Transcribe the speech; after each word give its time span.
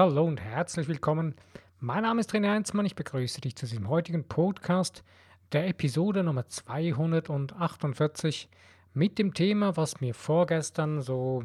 hallo 0.00 0.24
und 0.24 0.40
herzlich 0.40 0.88
willkommen. 0.88 1.34
Mein 1.78 2.04
Name 2.04 2.20
ist 2.20 2.32
René 2.32 2.48
Heinzmann, 2.48 2.86
ich 2.86 2.94
begrüße 2.94 3.42
dich 3.42 3.54
zu 3.54 3.66
diesem 3.66 3.90
heutigen 3.90 4.24
Podcast, 4.24 5.04
der 5.52 5.68
Episode 5.68 6.24
Nummer 6.24 6.48
248 6.48 8.48
mit 8.94 9.18
dem 9.18 9.34
Thema, 9.34 9.76
was 9.76 10.00
mir 10.00 10.14
vorgestern 10.14 11.02
so 11.02 11.44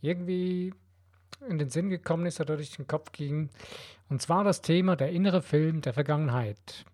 irgendwie 0.00 0.74
in 1.48 1.58
den 1.58 1.70
Sinn 1.70 1.88
gekommen 1.88 2.26
ist 2.26 2.40
oder 2.40 2.56
durch 2.56 2.74
den 2.74 2.88
Kopf 2.88 3.12
ging. 3.12 3.48
Und 4.08 4.20
zwar 4.20 4.42
das 4.42 4.60
Thema 4.60 4.96
der 4.96 5.12
innere 5.12 5.40
Film 5.40 5.80
der 5.80 5.92
Vergangenheit. 5.92 6.84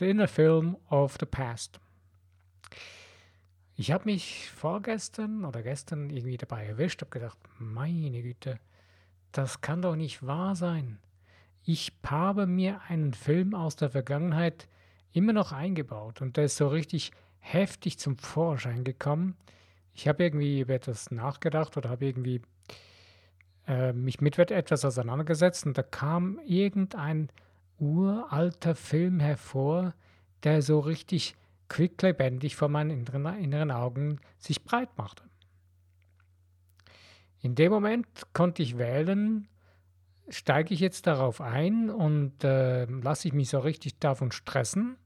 The 0.00 0.10
inner 0.10 0.26
film 0.26 0.76
of 0.88 1.16
the 1.20 1.26
past. 1.26 1.78
Ich 3.76 3.92
habe 3.92 4.06
mich 4.06 4.50
vorgestern 4.50 5.44
oder 5.44 5.62
gestern 5.62 6.10
irgendwie 6.10 6.38
dabei 6.38 6.66
erwischt, 6.66 7.02
habe 7.02 7.12
gedacht, 7.12 7.38
meine 7.60 8.20
Güte, 8.20 8.58
das 9.32 9.60
kann 9.60 9.82
doch 9.82 9.96
nicht 9.96 10.26
wahr 10.26 10.54
sein. 10.56 10.98
Ich 11.64 11.92
habe 12.04 12.46
mir 12.46 12.80
einen 12.88 13.14
Film 13.14 13.54
aus 13.54 13.76
der 13.76 13.90
Vergangenheit 13.90 14.68
immer 15.12 15.32
noch 15.32 15.52
eingebaut 15.52 16.20
und 16.20 16.36
der 16.36 16.44
ist 16.44 16.56
so 16.56 16.68
richtig 16.68 17.12
heftig 17.38 17.98
zum 17.98 18.16
Vorschein 18.16 18.84
gekommen. 18.84 19.36
Ich 19.94 20.08
habe 20.08 20.24
irgendwie 20.24 20.60
über 20.60 20.74
etwas 20.74 21.10
nachgedacht 21.10 21.76
oder 21.76 21.90
habe 21.90 22.06
irgendwie 22.06 22.42
äh, 23.66 23.92
mich 23.92 24.20
mit 24.20 24.38
etwas 24.38 24.84
auseinandergesetzt 24.84 25.66
und 25.66 25.76
da 25.76 25.82
kam 25.82 26.38
irgendein 26.46 27.28
uralter 27.78 28.74
Film 28.74 29.20
hervor, 29.20 29.94
der 30.42 30.62
so 30.62 30.80
richtig 30.80 31.36
quicklebendig 31.68 32.56
vor 32.56 32.68
meinen 32.68 32.90
inneren, 32.90 33.70
Augen 33.70 34.20
sich 34.38 34.64
breit 34.64 34.90
machte. 34.96 35.29
In 37.40 37.54
dem 37.54 37.72
Moment 37.72 38.06
konnte 38.34 38.62
ich 38.62 38.76
wählen, 38.76 39.48
steige 40.28 40.74
ich 40.74 40.80
jetzt 40.80 41.06
darauf 41.06 41.40
ein 41.40 41.90
und 41.90 42.44
äh, 42.44 42.84
lasse 42.84 43.28
ich 43.28 43.34
mich 43.34 43.48
so 43.48 43.58
richtig 43.58 43.98
davon 43.98 44.30
stressen 44.30 44.96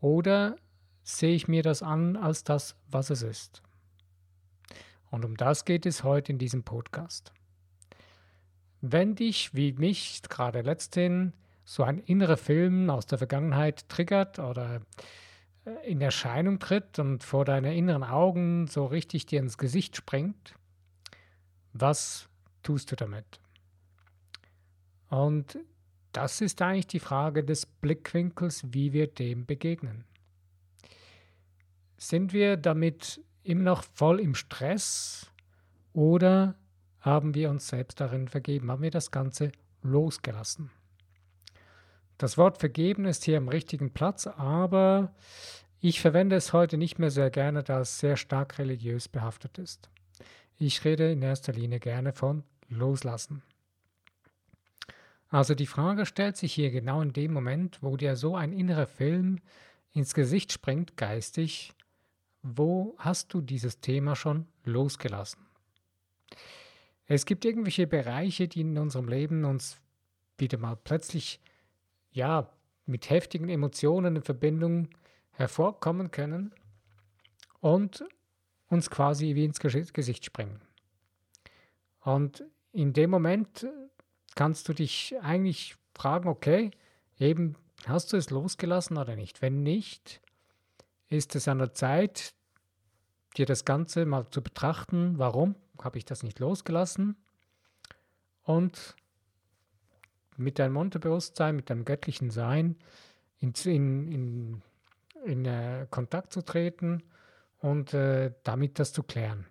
oder 0.00 0.56
sehe 1.02 1.34
ich 1.34 1.48
mir 1.48 1.62
das 1.62 1.82
an 1.82 2.16
als 2.16 2.44
das, 2.44 2.76
was 2.88 3.10
es 3.10 3.22
ist. 3.22 3.62
Und 5.10 5.24
um 5.24 5.36
das 5.36 5.64
geht 5.64 5.86
es 5.86 6.04
heute 6.04 6.32
in 6.32 6.38
diesem 6.38 6.62
Podcast. 6.62 7.32
Wenn 8.80 9.14
dich, 9.14 9.54
wie 9.54 9.72
mich 9.72 10.22
gerade 10.28 10.62
letzthin, 10.62 11.34
so 11.64 11.82
ein 11.82 11.98
innerer 11.98 12.38
Film 12.38 12.88
aus 12.88 13.06
der 13.06 13.18
Vergangenheit 13.18 13.88
triggert 13.88 14.38
oder 14.38 14.80
äh, 15.66 15.90
in 15.90 16.00
Erscheinung 16.00 16.58
tritt 16.58 16.98
und 16.98 17.22
vor 17.22 17.44
deine 17.44 17.76
inneren 17.76 18.02
Augen 18.02 18.66
so 18.66 18.86
richtig 18.86 19.26
dir 19.26 19.40
ins 19.40 19.58
Gesicht 19.58 19.96
springt, 19.96 20.54
was 21.72 22.28
tust 22.62 22.90
du 22.90 22.96
damit? 22.96 23.40
Und 25.08 25.58
das 26.12 26.40
ist 26.40 26.60
eigentlich 26.62 26.86
die 26.86 27.00
Frage 27.00 27.44
des 27.44 27.66
Blickwinkels, 27.66 28.64
wie 28.72 28.92
wir 28.92 29.06
dem 29.06 29.46
begegnen. 29.46 30.04
Sind 31.96 32.32
wir 32.32 32.56
damit 32.56 33.20
immer 33.42 33.62
noch 33.62 33.84
voll 33.84 34.20
im 34.20 34.34
Stress 34.34 35.30
oder 35.92 36.54
haben 37.00 37.34
wir 37.34 37.50
uns 37.50 37.68
selbst 37.68 38.00
darin 38.00 38.28
vergeben? 38.28 38.70
Haben 38.70 38.82
wir 38.82 38.90
das 38.90 39.10
Ganze 39.10 39.52
losgelassen? 39.82 40.70
Das 42.18 42.36
Wort 42.36 42.58
vergeben 42.58 43.06
ist 43.06 43.24
hier 43.24 43.38
am 43.38 43.48
richtigen 43.48 43.92
Platz, 43.92 44.26
aber 44.26 45.14
ich 45.80 46.00
verwende 46.00 46.36
es 46.36 46.52
heute 46.52 46.76
nicht 46.76 46.98
mehr 46.98 47.10
sehr 47.10 47.30
gerne, 47.30 47.62
da 47.62 47.80
es 47.80 47.98
sehr 47.98 48.16
stark 48.16 48.58
religiös 48.58 49.08
behaftet 49.08 49.58
ist. 49.58 49.88
Ich 50.62 50.84
rede 50.84 51.10
in 51.10 51.22
erster 51.22 51.54
Linie 51.54 51.80
gerne 51.80 52.12
von 52.12 52.44
loslassen. 52.68 53.42
Also 55.30 55.54
die 55.54 55.66
Frage 55.66 56.04
stellt 56.04 56.36
sich 56.36 56.52
hier 56.52 56.70
genau 56.70 57.00
in 57.00 57.14
dem 57.14 57.32
Moment, 57.32 57.78
wo 57.80 57.96
dir 57.96 58.14
so 58.14 58.36
ein 58.36 58.52
innerer 58.52 58.86
Film 58.86 59.38
ins 59.94 60.12
Gesicht 60.12 60.52
springt, 60.52 60.98
geistig, 60.98 61.72
wo 62.42 62.94
hast 62.98 63.32
du 63.32 63.40
dieses 63.40 63.80
Thema 63.80 64.14
schon 64.14 64.48
losgelassen? 64.64 65.46
Es 67.06 67.24
gibt 67.24 67.46
irgendwelche 67.46 67.86
Bereiche, 67.86 68.46
die 68.46 68.60
in 68.60 68.76
unserem 68.76 69.08
Leben 69.08 69.46
uns 69.46 69.80
wieder 70.36 70.58
mal 70.58 70.76
plötzlich, 70.76 71.40
ja, 72.10 72.52
mit 72.84 73.08
heftigen 73.08 73.48
Emotionen 73.48 74.16
in 74.16 74.22
Verbindung 74.22 74.90
hervorkommen 75.32 76.10
können 76.10 76.52
und 77.60 78.04
uns 78.70 78.88
quasi 78.88 79.34
wie 79.34 79.44
ins 79.44 79.60
Gesicht 79.60 80.24
springen. 80.24 80.60
Und 82.00 82.44
in 82.72 82.92
dem 82.92 83.10
Moment 83.10 83.66
kannst 84.36 84.68
du 84.68 84.72
dich 84.72 85.14
eigentlich 85.20 85.76
fragen, 85.94 86.28
okay, 86.28 86.70
eben 87.18 87.56
hast 87.86 88.12
du 88.12 88.16
es 88.16 88.30
losgelassen 88.30 88.96
oder 88.96 89.16
nicht? 89.16 89.42
Wenn 89.42 89.62
nicht, 89.62 90.22
ist 91.08 91.34
es 91.34 91.48
an 91.48 91.58
der 91.58 91.74
Zeit, 91.74 92.32
dir 93.36 93.44
das 93.44 93.64
Ganze 93.64 94.06
mal 94.06 94.28
zu 94.30 94.40
betrachten, 94.40 95.18
warum 95.18 95.56
habe 95.82 95.98
ich 95.98 96.04
das 96.04 96.22
nicht 96.22 96.38
losgelassen? 96.38 97.16
Und 98.44 98.96
mit 100.36 100.58
deinem 100.58 100.76
Unterbewusstsein, 100.76 101.56
mit 101.56 101.70
deinem 101.70 101.84
göttlichen 101.84 102.30
Sein 102.30 102.76
in, 103.40 103.52
in, 103.64 104.12
in, 104.12 104.62
in 105.24 105.44
äh, 105.44 105.86
Kontakt 105.90 106.32
zu 106.32 106.42
treten 106.42 107.02
und 107.60 107.94
äh, 107.94 108.32
damit 108.42 108.78
das 108.78 108.92
zu 108.92 109.02
klären. 109.02 109.46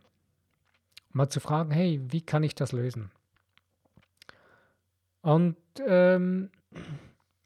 Mal 1.12 1.30
zu 1.30 1.40
fragen, 1.40 1.72
hey, 1.72 2.02
wie 2.10 2.22
kann 2.22 2.44
ich 2.44 2.56
das 2.56 2.72
lösen? 2.72 3.12
Und 5.22 5.58
ähm, 5.86 6.50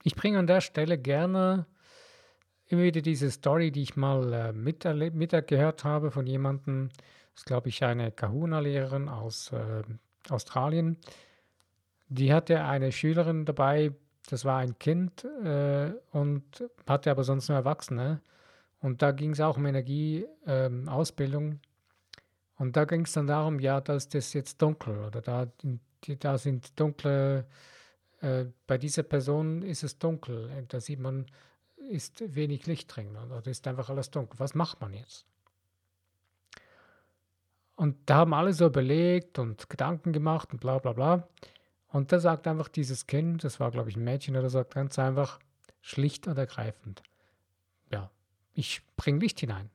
ich 0.04 0.16
bringe 0.16 0.40
an 0.40 0.48
der 0.48 0.62
Stelle 0.62 0.98
gerne 0.98 1.66
immer 2.68 2.84
wieder 2.84 3.02
diese 3.02 3.32
Story, 3.32 3.72
die 3.72 3.84
ich 3.84 3.96
mal 3.96 4.34
äh, 4.34 4.52
mitgehört 4.54 5.84
habe 5.84 6.12
von 6.12 6.28
jemandem, 6.28 6.90
das 7.34 7.42
ist 7.42 7.46
glaube 7.46 7.70
ich 7.70 7.84
eine 7.84 8.12
Kahuna-Lehrerin 8.12 9.10
aus 9.10 9.52
äh, 9.52 9.84
Australien. 10.30 10.98
Die 12.08 12.34
hatte 12.34 12.64
eine 12.64 12.92
Schülerin 12.92 13.46
dabei, 13.46 13.94
das 14.30 14.46
war 14.46 14.60
ein 14.60 14.78
Kind 14.80 15.26
äh, 15.44 15.94
und 16.12 16.44
hatte 16.88 17.12
aber 17.12 17.24
sonst 17.24 17.50
nur 17.50 17.58
Erwachsene. 17.58 18.22
Und 18.84 19.02
da 19.02 19.12
ging 19.12 19.32
es 19.32 19.40
auch 19.40 19.56
um 19.56 19.66
Energieausbildung. 19.66 21.52
Ähm, 21.52 21.60
und 22.58 22.76
da 22.76 22.84
ging 22.84 23.06
es 23.06 23.14
dann 23.14 23.28
darum, 23.28 23.60
ja, 23.60 23.80
da 23.80 23.96
ist 23.96 24.14
das 24.14 24.34
jetzt 24.34 24.62
dunkel 24.62 25.06
oder 25.06 25.22
da, 25.22 25.48
da 26.20 26.38
sind 26.38 26.78
dunkle, 26.78 27.48
äh, 28.20 28.46
bei 28.68 28.78
dieser 28.78 29.04
Person 29.04 29.64
ist 29.64 29.84
es 29.84 29.98
dunkel. 29.98 30.66
Da 30.68 30.82
sieht 30.82 31.00
man, 31.00 31.26
ist 31.90 32.36
wenig 32.36 32.68
Licht 32.68 32.94
drin 32.94 33.16
oder 33.16 33.50
ist 33.50 33.66
einfach 33.68 33.90
alles 33.90 34.12
dunkel. 34.12 34.38
Was 34.40 34.54
macht 34.54 34.82
man 34.82 34.94
jetzt? 34.94 35.26
Und 37.76 37.98
da 38.06 38.18
haben 38.18 38.34
alle 38.34 38.52
so 38.52 38.66
überlegt 38.66 39.40
und 39.40 39.70
Gedanken 39.70 40.12
gemacht 40.12 40.52
und 40.52 40.60
bla 40.60 40.78
bla 40.78 40.92
bla. 40.92 41.28
Und 41.88 42.12
da 42.12 42.20
sagt 42.20 42.48
einfach 42.48 42.68
dieses 42.68 43.08
Kind, 43.08 43.46
das 43.46 43.62
war 43.62 43.72
glaube 43.72 43.90
ich 43.90 43.96
ein 43.96 44.04
Mädchen, 44.04 44.36
oder 44.36 44.50
sagt 44.50 44.74
ganz 44.74 45.00
einfach, 45.00 45.40
schlicht 45.82 46.28
und 46.28 46.38
ergreifend, 46.38 47.02
ich 48.54 48.82
bringe 48.96 49.20
Licht 49.20 49.40
hinein. 49.40 49.70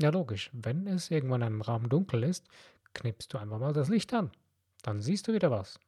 Ja, 0.00 0.10
logisch. 0.10 0.50
Wenn 0.52 0.86
es 0.86 1.10
irgendwann 1.10 1.42
in 1.42 1.46
einem 1.46 1.60
Raum 1.60 1.88
dunkel 1.88 2.24
ist, 2.24 2.46
knippst 2.94 3.32
du 3.32 3.38
einfach 3.38 3.58
mal 3.58 3.72
das 3.72 3.88
Licht 3.88 4.12
an. 4.14 4.30
Dann 4.82 5.00
siehst 5.00 5.28
du 5.28 5.32
wieder 5.32 5.50
was. 5.50 5.78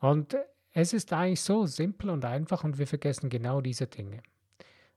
Und 0.00 0.36
es 0.72 0.92
ist 0.92 1.12
eigentlich 1.12 1.40
so 1.40 1.66
simpel 1.66 2.10
und 2.10 2.24
einfach 2.24 2.64
und 2.64 2.78
wir 2.78 2.86
vergessen 2.86 3.30
genau 3.30 3.60
diese 3.60 3.86
Dinge. 3.86 4.22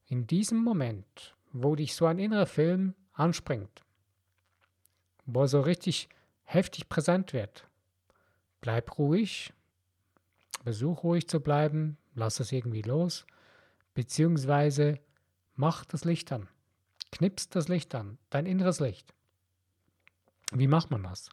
In 0.08 0.26
diesem 0.26 0.64
Moment, 0.64 1.36
wo 1.52 1.76
dich 1.76 1.96
so 1.96 2.06
ein 2.06 2.20
innerer 2.20 2.46
Film 2.46 2.94
anspringt, 3.14 3.84
wo 5.26 5.42
er 5.42 5.48
so 5.48 5.62
richtig 5.62 6.08
heftig 6.44 6.88
präsent 6.88 7.34
wird, 7.34 7.68
bleib 8.62 8.98
ruhig, 8.98 9.54
versuch 10.64 11.04
ruhig 11.04 11.28
zu 11.28 11.42
bleiben, 11.42 11.98
lass 12.16 12.40
es 12.40 12.52
irgendwie 12.52 12.82
los 12.82 13.26
beziehungsweise 13.98 15.00
mach 15.56 15.84
das 15.84 16.06
Licht 16.06 16.32
an. 16.32 16.48
Knipst 17.12 17.56
das 17.56 17.68
Licht 17.68 17.96
an, 17.96 18.20
dein 18.30 18.46
inneres 18.46 18.80
Licht. 18.80 19.12
Wie 20.52 20.68
macht 20.68 20.92
man 20.92 21.02
das? 21.02 21.30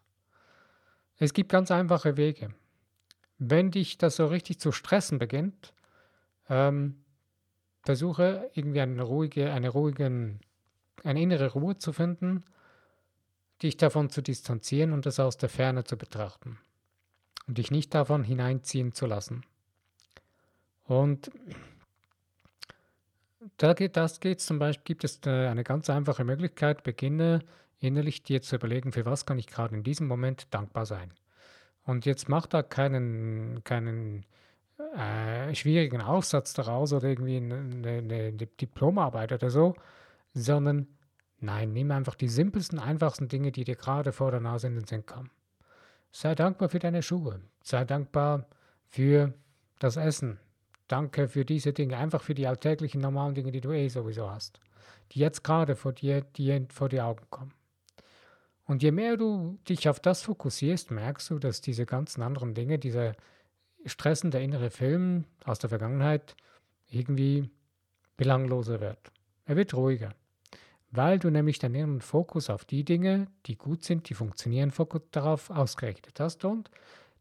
Es 1.18 1.34
gibt 1.34 1.52
ganz 1.52 1.70
einfache 1.70 2.16
Wege. 2.16 2.54
Wenn 3.36 3.70
dich 3.70 3.98
das 3.98 4.16
so 4.16 4.28
richtig 4.28 4.60
zu 4.60 4.72
stressen 4.72 5.18
beginnt, 5.18 5.74
ähm, 6.48 7.04
versuche 7.82 8.50
irgendwie 8.54 8.80
eine 8.80 9.02
ruhige, 9.02 9.52
eine 9.52 9.68
ruhigen, 9.68 10.40
eine 11.02 11.20
innere 11.20 11.52
Ruhe 11.52 11.76
zu 11.76 11.92
finden, 11.92 12.44
dich 13.62 13.76
davon 13.76 14.08
zu 14.08 14.22
distanzieren 14.22 14.94
und 14.94 15.04
das 15.04 15.20
aus 15.20 15.36
der 15.36 15.50
Ferne 15.50 15.84
zu 15.84 15.98
betrachten 15.98 16.58
und 17.46 17.58
dich 17.58 17.70
nicht 17.70 17.92
davon 17.92 18.24
hineinziehen 18.24 18.92
zu 18.92 19.04
lassen. 19.04 19.44
Und 20.84 21.30
da 23.56 23.74
geht, 23.74 23.96
das 23.96 24.20
geht 24.20 24.40
zum 24.40 24.58
Beispiel, 24.58 24.84
gibt 24.84 25.04
es 25.04 25.20
eine 25.24 25.64
ganz 25.64 25.90
einfache 25.90 26.24
Möglichkeit, 26.24 26.82
beginne 26.82 27.40
innerlich 27.78 28.22
dir 28.22 28.42
zu 28.42 28.56
überlegen, 28.56 28.92
für 28.92 29.04
was 29.04 29.26
kann 29.26 29.38
ich 29.38 29.46
gerade 29.46 29.74
in 29.74 29.82
diesem 29.82 30.06
Moment 30.06 30.52
dankbar 30.54 30.86
sein. 30.86 31.12
Und 31.84 32.06
jetzt 32.06 32.28
mach 32.28 32.46
da 32.46 32.62
keinen, 32.62 33.62
keinen 33.64 34.24
äh, 34.96 35.54
schwierigen 35.54 36.00
Aufsatz 36.00 36.54
daraus 36.54 36.92
oder 36.92 37.08
irgendwie 37.08 37.36
eine, 37.36 37.56
eine, 37.56 37.98
eine 37.98 38.32
Diplomarbeit 38.32 39.32
oder 39.32 39.50
so, 39.50 39.74
sondern 40.32 40.88
nein, 41.40 41.72
nimm 41.72 41.90
einfach 41.90 42.14
die 42.14 42.28
simpelsten, 42.28 42.78
einfachsten 42.78 43.28
Dinge, 43.28 43.52
die 43.52 43.64
dir 43.64 43.76
gerade 43.76 44.12
vor 44.12 44.30
der 44.30 44.40
Nase 44.40 44.66
in 44.66 44.76
den 44.76 44.86
Sinn 44.86 45.04
kommen. 45.04 45.30
Sei 46.10 46.34
dankbar 46.34 46.68
für 46.68 46.78
deine 46.78 47.02
Schuhe. 47.02 47.40
Sei 47.62 47.84
dankbar 47.84 48.46
für 48.86 49.34
das 49.78 49.96
Essen. 49.96 50.38
Danke 50.88 51.28
für 51.28 51.44
diese 51.44 51.72
Dinge, 51.72 51.96
einfach 51.96 52.22
für 52.22 52.34
die 52.34 52.46
alltäglichen 52.46 53.00
normalen 53.00 53.34
Dinge, 53.34 53.52
die 53.52 53.60
du 53.60 53.72
eh 53.72 53.88
sowieso 53.88 54.30
hast, 54.30 54.60
die 55.12 55.20
jetzt 55.20 55.42
gerade 55.42 55.76
vor 55.76 55.92
dir, 55.92 56.20
dir 56.22 56.66
vor 56.70 56.88
die 56.88 57.00
Augen 57.00 57.24
kommen. 57.30 57.54
Und 58.66 58.82
je 58.82 58.92
mehr 58.92 59.16
du 59.16 59.58
dich 59.68 59.88
auf 59.88 60.00
das 60.00 60.22
fokussierst, 60.22 60.90
merkst 60.90 61.30
du, 61.30 61.38
dass 61.38 61.60
diese 61.60 61.86
ganzen 61.86 62.22
anderen 62.22 62.54
Dinge, 62.54 62.78
dieser 62.78 63.14
stressende 63.84 64.42
innere 64.42 64.70
Film 64.70 65.24
aus 65.44 65.58
der 65.58 65.68
Vergangenheit 65.68 66.34
irgendwie 66.90 67.50
belangloser 68.16 68.80
wird. 68.80 69.12
Er 69.44 69.56
wird 69.56 69.74
ruhiger, 69.74 70.14
weil 70.90 71.18
du 71.18 71.30
nämlich 71.30 71.58
deinen 71.58 71.74
inneren 71.74 72.00
Fokus 72.00 72.48
auf 72.48 72.64
die 72.64 72.84
Dinge, 72.84 73.26
die 73.46 73.56
gut 73.56 73.84
sind, 73.84 74.08
die 74.08 74.14
funktionieren, 74.14 74.72
darauf 75.10 75.50
ausgerichtet 75.50 76.20
hast 76.20 76.44
und 76.44 76.70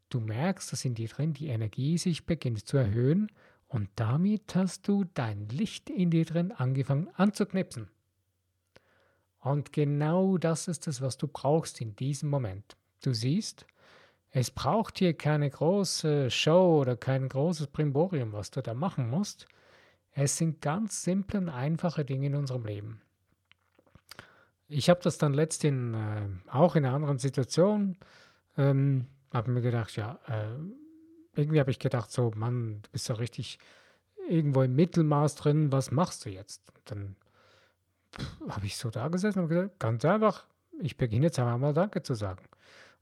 du 0.08 0.20
merkst, 0.20 0.72
dass 0.72 0.84
in 0.84 0.94
dir 0.94 1.08
drin 1.08 1.34
die 1.34 1.48
Energie 1.48 1.98
sich 1.98 2.24
beginnt 2.24 2.66
zu 2.66 2.76
erhöhen 2.76 3.30
und 3.74 3.88
damit 3.96 4.54
hast 4.54 4.86
du 4.86 5.02
dein 5.14 5.48
Licht 5.48 5.90
in 5.90 6.08
dir 6.08 6.24
drin 6.24 6.52
angefangen 6.52 7.08
anzuknipsen. 7.16 7.90
Und 9.40 9.72
genau 9.72 10.38
das 10.38 10.68
ist 10.68 10.86
es, 10.86 11.00
was 11.00 11.18
du 11.18 11.26
brauchst 11.26 11.80
in 11.80 11.96
diesem 11.96 12.30
Moment. 12.30 12.76
Du 13.02 13.12
siehst, 13.12 13.66
es 14.30 14.52
braucht 14.52 15.00
hier 15.00 15.14
keine 15.14 15.50
große 15.50 16.30
Show 16.30 16.82
oder 16.82 16.96
kein 16.96 17.28
großes 17.28 17.66
Primborium, 17.66 18.32
was 18.32 18.52
du 18.52 18.62
da 18.62 18.74
machen 18.74 19.10
musst. 19.10 19.48
Es 20.12 20.36
sind 20.36 20.60
ganz 20.60 21.02
simple 21.02 21.40
und 21.40 21.48
einfache 21.48 22.04
Dinge 22.04 22.28
in 22.28 22.36
unserem 22.36 22.66
Leben. 22.66 23.00
Ich 24.68 24.88
habe 24.88 25.00
das 25.02 25.18
dann 25.18 25.34
letztens 25.34 25.96
äh, 25.96 26.28
auch 26.48 26.76
in 26.76 26.84
einer 26.84 26.94
anderen 26.94 27.18
Situation, 27.18 27.98
ähm, 28.56 29.08
habe 29.32 29.50
mir 29.50 29.62
gedacht, 29.62 29.96
ja, 29.96 30.20
äh, 30.28 30.83
irgendwie 31.36 31.60
habe 31.60 31.70
ich 31.70 31.78
gedacht, 31.78 32.10
so, 32.10 32.32
Mann, 32.34 32.80
du 32.82 32.90
bist 32.90 33.08
doch 33.10 33.18
richtig 33.18 33.58
irgendwo 34.28 34.62
im 34.62 34.74
Mittelmaß 34.74 35.34
drin, 35.34 35.72
was 35.72 35.90
machst 35.90 36.24
du 36.24 36.30
jetzt? 36.30 36.62
Und 36.74 36.90
dann 36.90 37.16
habe 38.48 38.66
ich 38.66 38.76
so 38.76 38.90
da 38.90 39.08
gesessen 39.08 39.40
und 39.40 39.48
gesagt, 39.48 39.78
ganz 39.78 40.04
einfach, 40.04 40.46
ich 40.80 40.96
beginne 40.96 41.26
jetzt 41.26 41.38
einmal 41.38 41.74
Danke 41.74 42.02
zu 42.02 42.14
sagen. 42.14 42.44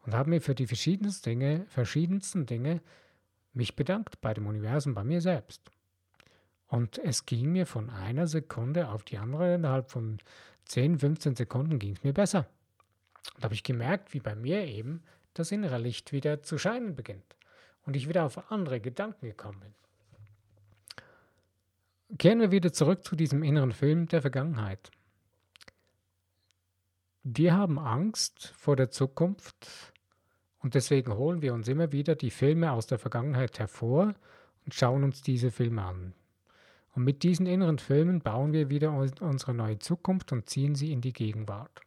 Und 0.05 0.15
habe 0.15 0.31
mir 0.31 0.41
für 0.41 0.55
die 0.55 0.67
verschiedensten 0.67 1.31
Dinge, 1.31 1.67
verschiedensten 1.69 2.47
Dinge 2.47 2.81
mich 3.53 3.77
bedankt 3.77 4.21
bei 4.21 4.35
dem 4.35 4.47
Universum, 4.47 4.95
bei 4.95 5.05
mir 5.05 5.21
selbst. 5.21 5.63
Und 6.67 6.99
es 6.99 7.27
ging 7.27 7.53
mir 7.53 7.67
von 7.67 7.91
einer 7.91 8.27
Sekunde 8.27 8.89
auf 8.89 9.05
die 9.05 9.19
andere, 9.19 9.55
innerhalb 9.55 9.91
von 9.91 10.19
10, 10.65 10.99
15 10.99 11.37
Sekunden 11.37 11.79
ging 11.79 11.95
es 11.95 12.03
mir 12.03 12.15
besser. 12.15 12.47
Und 13.37 13.45
habe 13.45 13.55
ich 13.55 13.63
gemerkt, 13.63 14.15
wie 14.15 14.21
bei 14.21 14.35
mir 14.35 14.67
eben 14.67 15.03
das 15.35 15.53
innere 15.53 15.79
Licht 15.79 16.13
wieder 16.13 16.43
zu 16.43 16.59
scheinen 16.59 16.97
beginnt 16.97 17.37
und 17.85 17.97
ich 17.97 18.09
wieder 18.09 18.25
auf 18.25 18.51
andere 18.51 18.81
Gedanken 18.81 19.27
gekommen 19.27 19.61
bin. 19.61 19.75
Kehren 22.19 22.41
wir 22.41 22.51
wieder 22.51 22.73
zurück 22.73 23.05
zu 23.05 23.17
diesem 23.17 23.43
inneren 23.43 23.73
Film 23.73 24.07
der 24.07 24.21
Vergangenheit. 24.21 24.91
Wir 27.23 27.55
haben 27.57 27.79
Angst 27.79 28.53
vor 28.57 28.77
der 28.77 28.91
Zukunft 28.91 29.93
und 30.59 30.75
deswegen 30.75 31.15
holen 31.15 31.41
wir 31.41 31.55
uns 31.55 31.69
immer 31.69 31.93
wieder 31.93 32.15
die 32.15 32.31
Filme 32.31 32.73
aus 32.73 32.87
der 32.87 32.99
Vergangenheit 32.99 33.59
hervor 33.59 34.15
und 34.65 34.75
schauen 34.75 35.05
uns 35.05 35.23
diese 35.23 35.51
Filme 35.51 35.83
an. 35.83 36.15
Und 36.95 37.05
mit 37.05 37.23
diesen 37.23 37.47
inneren 37.47 37.79
Filmen 37.79 38.21
bauen 38.21 38.53
wir 38.53 38.69
wieder 38.69 38.93
unsere 38.93 39.55
neue 39.55 39.79
Zukunft 39.79 40.33
und 40.33 40.51
ziehen 40.51 40.75
sie 40.75 40.93
in 40.93 41.01
die 41.01 41.13
Gegenwart. 41.13 41.81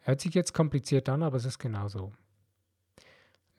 Hört 0.00 0.20
sich 0.20 0.34
jetzt 0.34 0.54
kompliziert 0.54 1.08
an, 1.08 1.24
aber 1.24 1.36
es 1.36 1.44
ist 1.44 1.58
genau 1.58 1.88
so. 1.88 2.12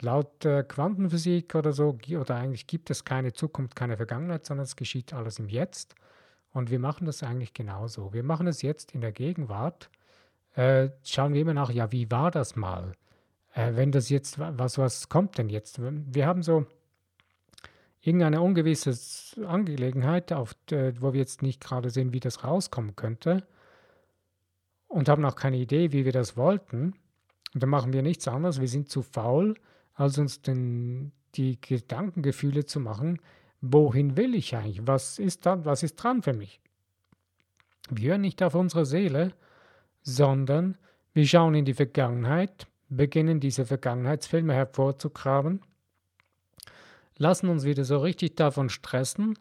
Laut 0.02 0.46
äh, 0.46 0.64
Quantenphysik 0.64 1.56
oder 1.56 1.74
so, 1.74 1.98
oder 2.12 2.36
eigentlich 2.36 2.68
gibt 2.68 2.90
es 2.90 3.04
keine 3.04 3.34
Zukunft, 3.34 3.76
keine 3.76 3.98
Vergangenheit, 3.98 4.46
sondern 4.46 4.66
es 4.66 4.76
geschieht 4.76 5.14
alles 5.14 5.40
im 5.40 5.50
Jetzt. 5.50 5.96
Und 6.52 6.72
wir 6.72 6.80
machen 6.80 7.06
das 7.06 7.24
eigentlich 7.24 7.54
genauso. 7.54 8.14
Wir 8.14 8.24
machen 8.24 8.48
es 8.48 8.62
jetzt 8.62 8.94
in 8.94 9.02
der 9.02 9.12
Gegenwart 9.12 9.90
äh, 10.58 10.90
schauen 11.04 11.34
wir 11.34 11.42
immer 11.42 11.54
nach, 11.54 11.70
ja, 11.70 11.92
wie 11.92 12.10
war 12.10 12.32
das 12.32 12.56
mal? 12.56 12.94
Äh, 13.54 13.76
wenn 13.76 13.92
das 13.92 14.10
jetzt, 14.10 14.40
was, 14.40 14.80
was 14.80 15.08
kommt 15.08 15.38
denn 15.38 15.50
jetzt? 15.50 15.80
Wir 15.80 16.26
haben 16.26 16.42
so 16.42 16.66
irgendeine 18.02 18.42
ungewisse 18.42 18.98
Angelegenheit, 19.46 20.34
auf, 20.34 20.56
wo 20.72 21.14
wir 21.14 21.20
jetzt 21.20 21.44
nicht 21.44 21.62
gerade 21.64 21.92
sehen, 21.92 22.12
wie 22.12 22.20
das 22.20 22.44
rauskommen 22.44 22.96
könnte 22.96 23.46
und 24.88 25.10
haben 25.10 25.26
auch 25.26 25.36
keine 25.36 25.58
Idee, 25.58 25.92
wie 25.92 26.06
wir 26.06 26.12
das 26.12 26.36
wollten. 26.38 26.96
Und 27.54 27.62
dann 27.62 27.70
machen 27.70 27.94
wir 27.94 28.02
nichts 28.02 28.28
anderes. 28.28 28.60
Wir 28.60 28.68
sind 28.68 28.90
zu 28.90 29.04
faul, 29.04 29.56
als 29.98 30.18
uns 30.20 30.42
den, 30.42 31.12
die 31.36 31.60
Gedankengefühle 31.60 32.66
zu 32.66 32.80
machen, 32.80 33.20
wohin 33.62 34.16
will 34.16 34.36
ich 34.36 34.56
eigentlich? 34.56 34.86
Was 34.86 35.18
ist 35.20 35.46
da, 35.46 35.66
was 35.66 35.84
ist 35.84 35.96
dran 35.96 36.22
für 36.22 36.34
mich? 36.34 36.62
Wir 37.90 38.12
hören 38.12 38.22
nicht 38.22 38.44
auf 38.44 38.54
unsere 38.54 38.86
Seele, 38.86 39.34
sondern 40.04 40.78
wir 41.14 41.26
schauen 41.26 41.56
in 41.56 41.66
die 41.66 41.74
Vergangenheit, 41.74 42.68
beginnen 42.90 43.40
diese 43.40 43.66
Vergangenheitsfilme 43.66 44.54
hervorzugraben, 44.54 45.62
lassen 47.18 47.50
uns 47.50 47.66
wieder 47.66 47.84
so 47.84 47.98
richtig 47.98 48.36
davon 48.36 48.70
stressen 48.70 49.40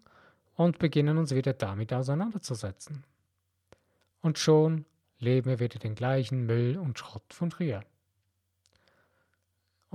und 0.55 0.79
beginnen 0.79 1.19
uns 1.19 1.35
wieder 1.35 1.53
damit 1.53 1.93
auseinanderzusetzen. 1.93 3.05
Und 4.23 4.39
schon 4.39 4.87
leben 5.19 5.51
wir 5.51 5.61
wieder 5.61 5.79
den 5.79 5.95
gleichen 5.95 6.47
Müll 6.47 6.79
und 6.79 6.99
Schrott 6.99 7.35
von 7.35 7.51
früher. 7.51 7.83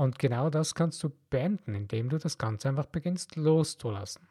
Und 0.02 0.18
genau 0.18 0.50
das 0.50 0.74
kannst 0.74 1.04
du 1.04 1.12
beenden, 1.30 1.76
indem 1.76 2.10
du 2.10 2.18
das 2.18 2.40
Ganze 2.40 2.70
einfach 2.70 2.88
beginnst 2.88 3.36
loszulassen. 3.36 4.28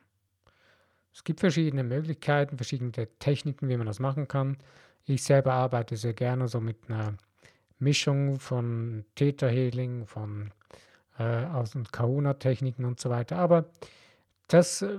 Es 1.15 1.23
gibt 1.23 1.39
verschiedene 1.39 1.85
Möglichkeiten, 1.85 2.57
verschiedene 2.57 2.91
Techniken, 3.21 3.69
wie 3.69 3.77
man 3.77 3.87
das 3.87 4.01
machen 4.01 4.27
kann. 4.27 4.59
Ich 5.05 5.23
selber 5.23 5.53
arbeite 5.53 5.97
sehr 5.97 6.13
gerne 6.13 6.49
so 6.49 6.61
mit 6.61 6.77
einer 6.89 7.15
Mischung 7.79 8.41
von 8.41 9.05
Theta 9.15 9.47
Healing, 9.47 10.07
von 10.07 10.51
äh, 11.21 11.45
aus 11.45 11.77
und 11.77 11.93
Kahuna-Techniken 11.93 12.85
und 12.85 12.99
so 12.99 13.09
weiter. 13.09 13.37
Aber 13.37 13.71
das 14.49 14.83
äh, 14.83 14.99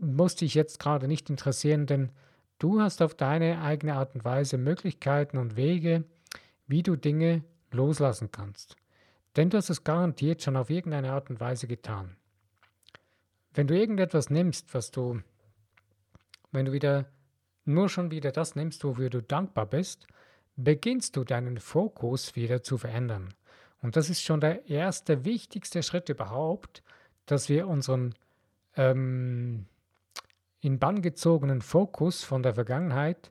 musste 0.00 0.46
ich 0.46 0.54
jetzt 0.54 0.80
gerade 0.80 1.08
nicht 1.08 1.28
interessieren, 1.28 1.84
denn 1.84 2.10
du 2.58 2.80
hast 2.80 3.02
auf 3.02 3.14
deine 3.14 3.60
eigene 3.60 3.96
Art 3.96 4.14
und 4.14 4.24
Weise 4.24 4.56
Möglichkeiten 4.56 5.36
und 5.36 5.56
Wege, 5.56 6.04
wie 6.66 6.82
du 6.82 6.96
Dinge 6.96 7.44
loslassen 7.70 8.30
kannst. 8.32 8.76
Denn 9.36 9.50
du 9.50 9.58
hast 9.58 9.70
es 9.70 9.84
garantiert 9.84 10.42
schon 10.42 10.56
auf 10.56 10.70
irgendeine 10.70 11.12
Art 11.12 11.28
und 11.30 11.40
Weise 11.40 11.66
getan. 11.66 12.16
Wenn 13.52 13.66
du 13.66 13.78
irgendetwas 13.78 14.30
nimmst, 14.30 14.72
was 14.74 14.90
du, 14.90 15.20
wenn 16.52 16.66
du 16.66 16.72
wieder 16.72 17.06
nur 17.64 17.88
schon 17.88 18.10
wieder 18.10 18.32
das 18.32 18.54
nimmst, 18.54 18.84
wofür 18.84 19.10
du 19.10 19.22
dankbar 19.22 19.66
bist, 19.66 20.06
beginnst 20.56 21.16
du 21.16 21.24
deinen 21.24 21.58
Fokus 21.58 22.36
wieder 22.36 22.62
zu 22.62 22.78
verändern. 22.78 23.34
Und 23.82 23.96
das 23.96 24.08
ist 24.08 24.22
schon 24.22 24.40
der 24.40 24.68
erste, 24.68 25.24
wichtigste 25.24 25.82
Schritt 25.82 26.08
überhaupt, 26.08 26.82
dass 27.26 27.48
wir 27.48 27.68
unseren 27.68 28.14
ähm, 28.76 29.66
in 30.60 30.78
Bann 30.78 31.02
gezogenen 31.02 31.60
Fokus 31.60 32.24
von 32.24 32.42
der 32.42 32.54
Vergangenheit 32.54 33.30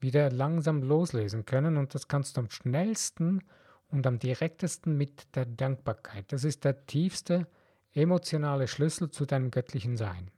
wieder 0.00 0.30
langsam 0.30 0.82
loslesen 0.82 1.44
können. 1.44 1.76
Und 1.76 1.94
das 1.94 2.08
kannst 2.08 2.36
du 2.36 2.40
am 2.40 2.50
schnellsten 2.50 3.42
und 3.92 4.06
am 4.06 4.18
direktesten 4.18 4.96
mit 4.96 5.34
der 5.36 5.46
Dankbarkeit. 5.46 6.32
Das 6.32 6.44
ist 6.44 6.64
der 6.64 6.86
tiefste 6.86 7.46
emotionale 7.92 8.66
Schlüssel 8.66 9.10
zu 9.10 9.26
deinem 9.26 9.50
göttlichen 9.50 9.96
Sein. 9.96 10.30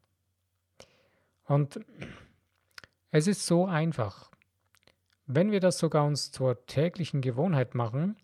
Und 1.44 1.80
es 3.10 3.26
ist 3.26 3.46
so 3.46 3.66
einfach. 3.66 4.30
Wenn 5.26 5.52
wir 5.52 5.60
das 5.60 5.78
sogar 5.78 6.04
uns 6.04 6.32
zur 6.32 6.66
täglichen 6.66 7.20
Gewohnheit 7.20 7.74
machen, 7.74 8.16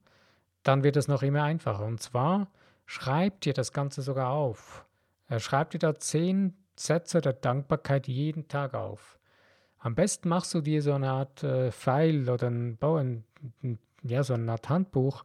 dann 0.62 0.82
wird 0.82 0.96
es 0.96 1.08
noch 1.08 1.22
immer 1.22 1.44
einfacher. 1.44 1.84
Und 1.84 2.02
zwar 2.02 2.50
schreib 2.86 3.40
dir 3.40 3.54
das 3.54 3.72
Ganze 3.72 4.02
sogar 4.02 4.30
auf. 4.30 4.84
Schreib 5.38 5.70
dir 5.70 5.78
da 5.78 5.96
zehn 5.96 6.56
Sätze 6.76 7.20
der 7.20 7.34
Dankbarkeit 7.34 8.08
jeden 8.08 8.48
Tag 8.48 8.74
auf. 8.74 9.18
Am 9.78 9.94
besten 9.94 10.28
machst 10.28 10.52
du 10.54 10.60
dir 10.60 10.82
so 10.82 10.92
eine 10.92 11.10
Art 11.10 11.42
äh, 11.42 11.70
Pfeil 11.72 12.28
oder 12.28 12.48
ein, 12.48 12.78
ein, 12.82 13.78
ja, 14.02 14.22
so 14.22 14.34
eine 14.34 14.52
Art 14.52 14.68
Handbuch, 14.68 15.22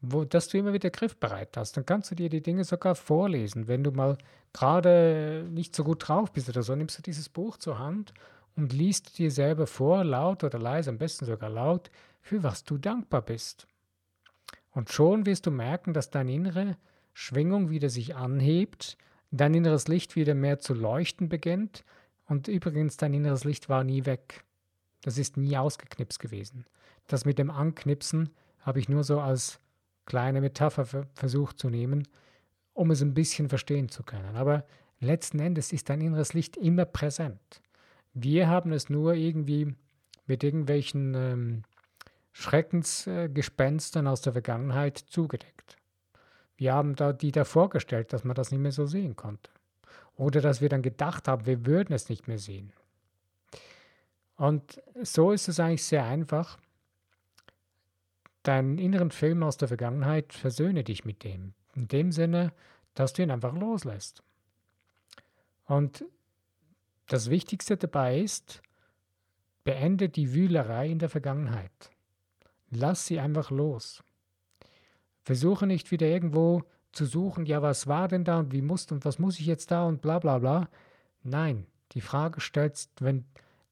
wo, 0.00 0.24
dass 0.24 0.48
du 0.48 0.58
immer 0.58 0.72
wieder 0.72 0.90
griffbereit 0.90 1.56
hast. 1.56 1.76
Dann 1.76 1.86
kannst 1.86 2.10
du 2.10 2.14
dir 2.14 2.28
die 2.28 2.42
Dinge 2.42 2.64
sogar 2.64 2.94
vorlesen. 2.94 3.68
Wenn 3.68 3.84
du 3.84 3.90
mal 3.90 4.18
gerade 4.52 5.46
nicht 5.50 5.74
so 5.74 5.84
gut 5.84 6.08
drauf 6.08 6.32
bist 6.32 6.48
oder 6.48 6.62
so, 6.62 6.74
nimmst 6.74 6.98
du 6.98 7.02
dieses 7.02 7.28
Buch 7.28 7.56
zur 7.56 7.78
Hand 7.78 8.12
und 8.56 8.72
liest 8.72 9.18
dir 9.18 9.30
selber 9.30 9.66
vor, 9.66 10.04
laut 10.04 10.44
oder 10.44 10.58
leise, 10.58 10.90
am 10.90 10.98
besten 10.98 11.24
sogar 11.24 11.50
laut, 11.50 11.90
für 12.20 12.42
was 12.42 12.64
du 12.64 12.78
dankbar 12.78 13.22
bist. 13.22 13.66
Und 14.72 14.90
schon 14.90 15.26
wirst 15.26 15.46
du 15.46 15.50
merken, 15.50 15.92
dass 15.92 16.10
dein 16.10 16.28
Innere 16.28 16.76
Schwingung 17.12 17.70
wieder 17.70 17.90
sich 17.90 18.16
anhebt, 18.16 18.98
dein 19.30 19.54
inneres 19.54 19.88
Licht 19.88 20.16
wieder 20.16 20.34
mehr 20.34 20.58
zu 20.58 20.74
leuchten 20.74 21.28
beginnt 21.28 21.84
und 22.26 22.48
übrigens 22.48 22.96
dein 22.96 23.14
inneres 23.14 23.44
Licht 23.44 23.68
war 23.68 23.84
nie 23.84 24.04
weg. 24.04 24.44
Das 25.02 25.18
ist 25.18 25.36
nie 25.36 25.56
ausgeknipst 25.56 26.18
gewesen. 26.18 26.66
Das 27.06 27.24
mit 27.24 27.38
dem 27.38 27.50
Anknipsen 27.50 28.30
habe 28.60 28.80
ich 28.80 28.88
nur 28.88 29.04
so 29.04 29.20
als 29.20 29.60
kleine 30.06 30.40
Metapher 30.40 31.06
versucht 31.14 31.58
zu 31.58 31.70
nehmen, 31.70 32.06
um 32.72 32.90
es 32.90 33.02
ein 33.02 33.14
bisschen 33.14 33.48
verstehen 33.48 33.88
zu 33.88 34.02
können. 34.02 34.36
Aber 34.36 34.64
letzten 35.00 35.38
Endes 35.38 35.72
ist 35.72 35.88
dein 35.88 36.00
inneres 36.00 36.34
Licht 36.34 36.56
immer 36.56 36.84
präsent. 36.84 37.62
Wir 38.12 38.48
haben 38.48 38.72
es 38.72 38.88
nur 38.88 39.14
irgendwie 39.14 39.74
mit 40.26 40.42
irgendwelchen 40.44 41.14
ähm, 41.14 41.62
Schreckensgespenstern 42.32 44.06
aus 44.06 44.22
der 44.22 44.32
Vergangenheit 44.32 44.98
zugedeckt. 44.98 45.76
Wir 46.56 46.74
haben 46.74 46.94
da 46.94 47.12
die 47.12 47.32
da 47.32 47.44
vorgestellt, 47.44 48.12
dass 48.12 48.24
man 48.24 48.34
das 48.34 48.50
nicht 48.50 48.60
mehr 48.60 48.72
so 48.72 48.86
sehen 48.86 49.16
konnte. 49.16 49.50
Oder 50.16 50.40
dass 50.40 50.60
wir 50.60 50.68
dann 50.68 50.82
gedacht 50.82 51.26
haben, 51.28 51.46
wir 51.46 51.66
würden 51.66 51.92
es 51.92 52.08
nicht 52.08 52.28
mehr 52.28 52.38
sehen. 52.38 52.72
Und 54.36 54.80
so 55.02 55.32
ist 55.32 55.48
es 55.48 55.60
eigentlich 55.60 55.84
sehr 55.84 56.04
einfach. 56.04 56.58
Deinen 58.44 58.78
inneren 58.78 59.10
Film 59.10 59.42
aus 59.42 59.56
der 59.56 59.68
Vergangenheit 59.68 60.32
versöhne 60.32 60.84
dich 60.84 61.04
mit 61.04 61.24
dem. 61.24 61.54
In 61.74 61.88
dem 61.88 62.12
Sinne, 62.12 62.52
dass 62.94 63.12
du 63.12 63.22
ihn 63.22 63.30
einfach 63.30 63.54
loslässt. 63.54 64.22
Und 65.64 66.04
das 67.06 67.30
Wichtigste 67.30 67.76
dabei 67.76 68.20
ist, 68.20 68.62
beende 69.64 70.10
die 70.10 70.34
Wühlerei 70.34 70.88
in 70.90 70.98
der 70.98 71.08
Vergangenheit. 71.08 71.90
Lass 72.70 73.06
sie 73.06 73.18
einfach 73.18 73.50
los. 73.50 74.04
Versuche 75.22 75.66
nicht 75.66 75.90
wieder 75.90 76.06
irgendwo 76.06 76.64
zu 76.92 77.06
suchen, 77.06 77.46
ja, 77.46 77.62
was 77.62 77.86
war 77.86 78.08
denn 78.08 78.24
da 78.24 78.38
und 78.38 78.52
wie 78.52 78.62
muss 78.62 78.92
und 78.92 79.06
was 79.06 79.18
muss 79.18 79.40
ich 79.40 79.46
jetzt 79.46 79.70
da 79.70 79.86
und 79.86 80.02
bla 80.02 80.18
bla 80.18 80.38
bla. 80.38 80.68
Nein, 81.22 81.66
die 81.92 82.02
Frage 82.02 82.40
stellst, 82.40 82.90
wenn 83.00 83.24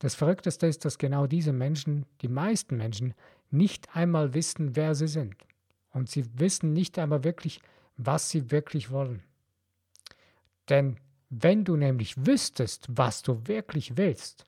das 0.03 0.17
Verrückteste 0.17 0.67
ist, 0.67 0.85
dass 0.85 0.99
genau 0.99 1.29
diese 1.29 1.53
Menschen, 1.53 2.07
die 2.23 2.29
meisten 2.29 2.77
Menschen, 2.77 3.15
nicht 3.53 3.95
einmal 3.95 4.35
wissen, 4.35 4.75
wer 4.75 4.97
sie 4.97 5.07
sind. 5.07 5.37
Und 5.93 6.11
sie 6.11 6.25
wissen 6.41 6.73
nicht 6.73 6.99
einmal 6.99 7.23
wirklich, 7.23 7.61
was 7.97 8.29
sie 8.29 8.51
wirklich 8.51 8.91
wollen. 8.91 9.23
Denn 10.69 10.97
wenn 11.31 11.65
du 11.65 11.77
nämlich 11.77 12.27
wüsstest, 12.27 12.89
was 12.91 13.23
du 13.23 13.47
wirklich 13.47 13.97
willst, 13.97 14.45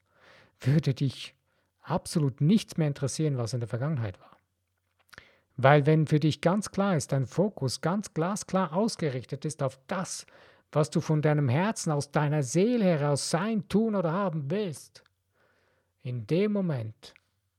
würde 0.58 0.92
dich 0.92 1.36
absolut 1.82 2.40
nichts 2.40 2.76
mehr 2.76 2.88
interessieren, 2.88 3.38
was 3.38 3.52
in 3.52 3.60
der 3.60 3.68
Vergangenheit 3.68 4.18
war. 4.20 4.36
Weil 5.56 5.86
wenn 5.86 6.08
für 6.08 6.18
dich 6.18 6.40
ganz 6.40 6.72
klar 6.72 6.96
ist, 6.96 7.12
dein 7.12 7.26
Fokus 7.26 7.80
ganz 7.80 8.12
glasklar 8.12 8.72
ausgerichtet 8.72 9.44
ist 9.44 9.62
auf 9.62 9.78
das, 9.86 10.26
was 10.72 10.90
du 10.90 11.00
von 11.00 11.22
deinem 11.22 11.48
Herzen, 11.48 11.92
aus 11.92 12.10
deiner 12.10 12.42
Seele 12.42 12.86
heraus 12.86 13.30
sein, 13.30 13.68
tun 13.68 13.94
oder 13.94 14.10
haben 14.10 14.50
willst, 14.50 15.04
in 16.04 16.26
dem 16.26 16.52
Moment 16.52 17.14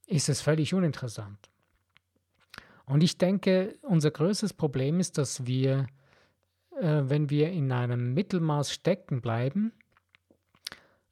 ist 0.06 0.30
es 0.30 0.42
völlig 0.42 0.74
uninteressant. 0.74 1.50
Und 2.86 3.02
ich 3.02 3.18
denke, 3.18 3.76
unser 3.82 4.12
größtes 4.12 4.54
Problem 4.54 5.00
ist, 5.00 5.18
dass 5.18 5.48
wir, 5.48 5.88
äh, 6.80 7.02
wenn 7.06 7.32
wir 7.32 7.52
in 7.52 7.72
einem 7.72 8.14
Mittelmaß 8.14 8.72
stecken 8.72 9.20
bleiben, 9.22 9.74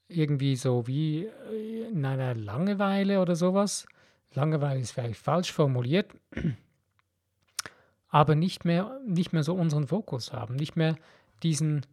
irgendwie 0.08 0.56
so 0.56 0.86
wie 0.86 1.26
äh, 1.26 1.88
in 1.90 2.06
einer 2.06 2.36
Langeweile 2.36 3.20
oder 3.20 3.36
sowas, 3.36 3.88
Langeweile 4.36 4.80
ist 4.80 4.92
vielleicht 4.92 5.20
falsch 5.20 5.52
formuliert, 5.52 6.14
aber 8.10 8.36
nicht 8.36 8.64
mehr, 8.64 9.00
nicht 9.08 9.34
mehr 9.34 9.44
so 9.44 9.56
unseren 9.56 9.88
Fokus 9.88 10.32
haben, 10.34 10.56
nicht 10.56 10.76
mehr 10.76 10.96
diesen, 11.42 11.84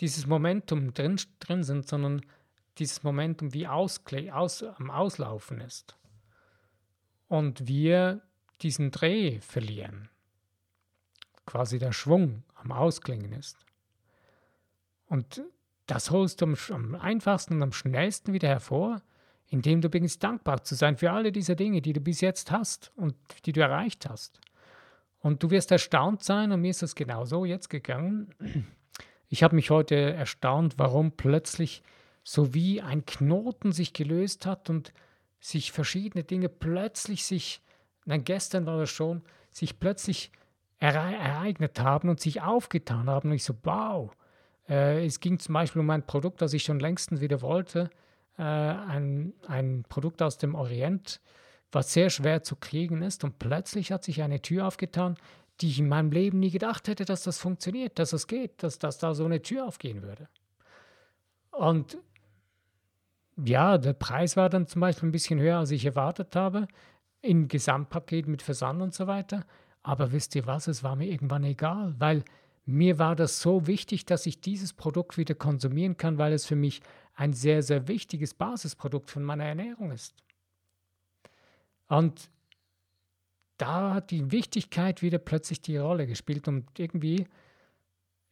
dieses 0.00 0.26
Momentum 0.26 0.94
drin, 0.94 1.20
drin 1.38 1.64
sind, 1.64 1.86
sondern 1.86 2.22
dieses 2.78 3.02
Momentum 3.02 3.54
wie 3.54 3.66
auskle 3.66 4.34
aus, 4.34 4.62
am 4.62 4.90
Auslaufen 4.90 5.60
ist. 5.60 5.96
Und 7.28 7.66
wir 7.66 8.22
diesen 8.62 8.90
Dreh 8.90 9.40
verlieren, 9.40 10.08
quasi 11.44 11.78
der 11.78 11.92
Schwung 11.92 12.44
am 12.54 12.72
Ausklingen 12.72 13.32
ist. 13.32 13.64
Und 15.06 15.42
das 15.86 16.10
holst 16.10 16.40
du 16.40 16.46
am, 16.46 16.56
am 16.70 16.94
einfachsten 16.94 17.54
und 17.54 17.62
am 17.62 17.72
schnellsten 17.72 18.32
wieder 18.32 18.48
hervor, 18.48 19.02
indem 19.48 19.80
du 19.80 19.88
beginnst 19.88 20.22
dankbar 20.24 20.64
zu 20.64 20.74
sein 20.74 20.96
für 20.96 21.12
alle 21.12 21.30
diese 21.30 21.54
Dinge, 21.54 21.80
die 21.80 21.92
du 21.92 22.00
bis 22.00 22.20
jetzt 22.20 22.50
hast 22.50 22.92
und 22.96 23.14
die 23.44 23.52
du 23.52 23.60
erreicht 23.60 24.08
hast. 24.08 24.40
Und 25.20 25.42
du 25.42 25.50
wirst 25.50 25.70
erstaunt 25.70 26.22
sein, 26.22 26.52
und 26.52 26.60
mir 26.60 26.70
ist 26.70 26.82
es 26.82 26.94
genauso 26.94 27.44
jetzt 27.44 27.68
gegangen. 27.68 28.34
Ich 29.28 29.42
habe 29.42 29.56
mich 29.56 29.70
heute 29.70 29.96
erstaunt, 29.96 30.74
warum 30.78 31.10
plötzlich 31.10 31.82
so 32.28 32.54
wie 32.54 32.82
ein 32.82 33.06
Knoten 33.06 33.70
sich 33.70 33.92
gelöst 33.92 34.46
hat 34.46 34.68
und 34.68 34.92
sich 35.38 35.70
verschiedene 35.70 36.24
Dinge 36.24 36.48
plötzlich 36.48 37.24
sich, 37.24 37.62
nein, 38.04 38.24
gestern 38.24 38.66
war 38.66 38.78
das 38.78 38.90
schon, 38.90 39.22
sich 39.52 39.78
plötzlich 39.78 40.32
ereignet 40.80 41.78
haben 41.78 42.08
und 42.08 42.18
sich 42.18 42.42
aufgetan 42.42 43.08
haben. 43.08 43.28
Und 43.30 43.36
ich 43.36 43.44
so, 43.44 43.54
wow. 43.62 44.10
Äh, 44.68 45.06
es 45.06 45.20
ging 45.20 45.38
zum 45.38 45.52
Beispiel 45.52 45.78
um 45.78 45.88
ein 45.90 46.04
Produkt, 46.04 46.42
das 46.42 46.52
ich 46.52 46.64
schon 46.64 46.80
längstens 46.80 47.20
wieder 47.20 47.42
wollte, 47.42 47.90
äh, 48.38 48.42
ein, 48.42 49.32
ein 49.46 49.84
Produkt 49.88 50.20
aus 50.20 50.36
dem 50.36 50.56
Orient, 50.56 51.20
was 51.70 51.92
sehr 51.92 52.10
schwer 52.10 52.42
zu 52.42 52.56
kriegen 52.56 53.02
ist. 53.02 53.22
Und 53.22 53.38
plötzlich 53.38 53.92
hat 53.92 54.02
sich 54.02 54.20
eine 54.20 54.42
Tür 54.42 54.66
aufgetan, 54.66 55.16
die 55.60 55.68
ich 55.68 55.78
in 55.78 55.88
meinem 55.88 56.10
Leben 56.10 56.40
nie 56.40 56.50
gedacht 56.50 56.88
hätte, 56.88 57.04
dass 57.04 57.22
das 57.22 57.38
funktioniert, 57.38 58.00
dass 58.00 58.12
es 58.12 58.26
geht, 58.26 58.64
dass, 58.64 58.80
dass 58.80 58.98
da 58.98 59.14
so 59.14 59.24
eine 59.24 59.42
Tür 59.42 59.64
aufgehen 59.64 60.02
würde. 60.02 60.28
Und 61.52 61.96
ja, 63.36 63.78
der 63.78 63.92
Preis 63.92 64.36
war 64.36 64.48
dann 64.48 64.66
zum 64.66 64.80
Beispiel 64.80 65.08
ein 65.08 65.12
bisschen 65.12 65.38
höher, 65.40 65.58
als 65.58 65.70
ich 65.70 65.84
erwartet 65.84 66.34
habe, 66.36 66.68
im 67.22 67.48
Gesamtpaket 67.48 68.26
mit 68.28 68.42
Versand 68.42 68.80
und 68.82 68.94
so 68.94 69.06
weiter. 69.06 69.44
Aber 69.82 70.12
wisst 70.12 70.34
ihr 70.34 70.46
was, 70.46 70.68
es 70.68 70.82
war 70.82 70.96
mir 70.96 71.06
irgendwann 71.06 71.44
egal, 71.44 71.94
weil 71.98 72.24
mir 72.64 72.98
war 72.98 73.14
das 73.14 73.40
so 73.40 73.66
wichtig, 73.66 74.06
dass 74.06 74.26
ich 74.26 74.40
dieses 74.40 74.72
Produkt 74.72 75.16
wieder 75.18 75.34
konsumieren 75.34 75.96
kann, 75.96 76.18
weil 76.18 76.32
es 76.32 76.46
für 76.46 76.56
mich 76.56 76.80
ein 77.14 77.32
sehr, 77.32 77.62
sehr 77.62 77.88
wichtiges 77.88 78.34
Basisprodukt 78.34 79.10
von 79.10 79.22
meiner 79.22 79.44
Ernährung 79.44 79.92
ist. 79.92 80.14
Und 81.88 82.30
da 83.58 83.94
hat 83.94 84.10
die 84.10 84.32
Wichtigkeit 84.32 85.02
wieder 85.02 85.18
plötzlich 85.18 85.62
die 85.62 85.76
Rolle 85.76 86.06
gespielt 86.06 86.48
und 86.48 86.78
irgendwie 86.78 87.26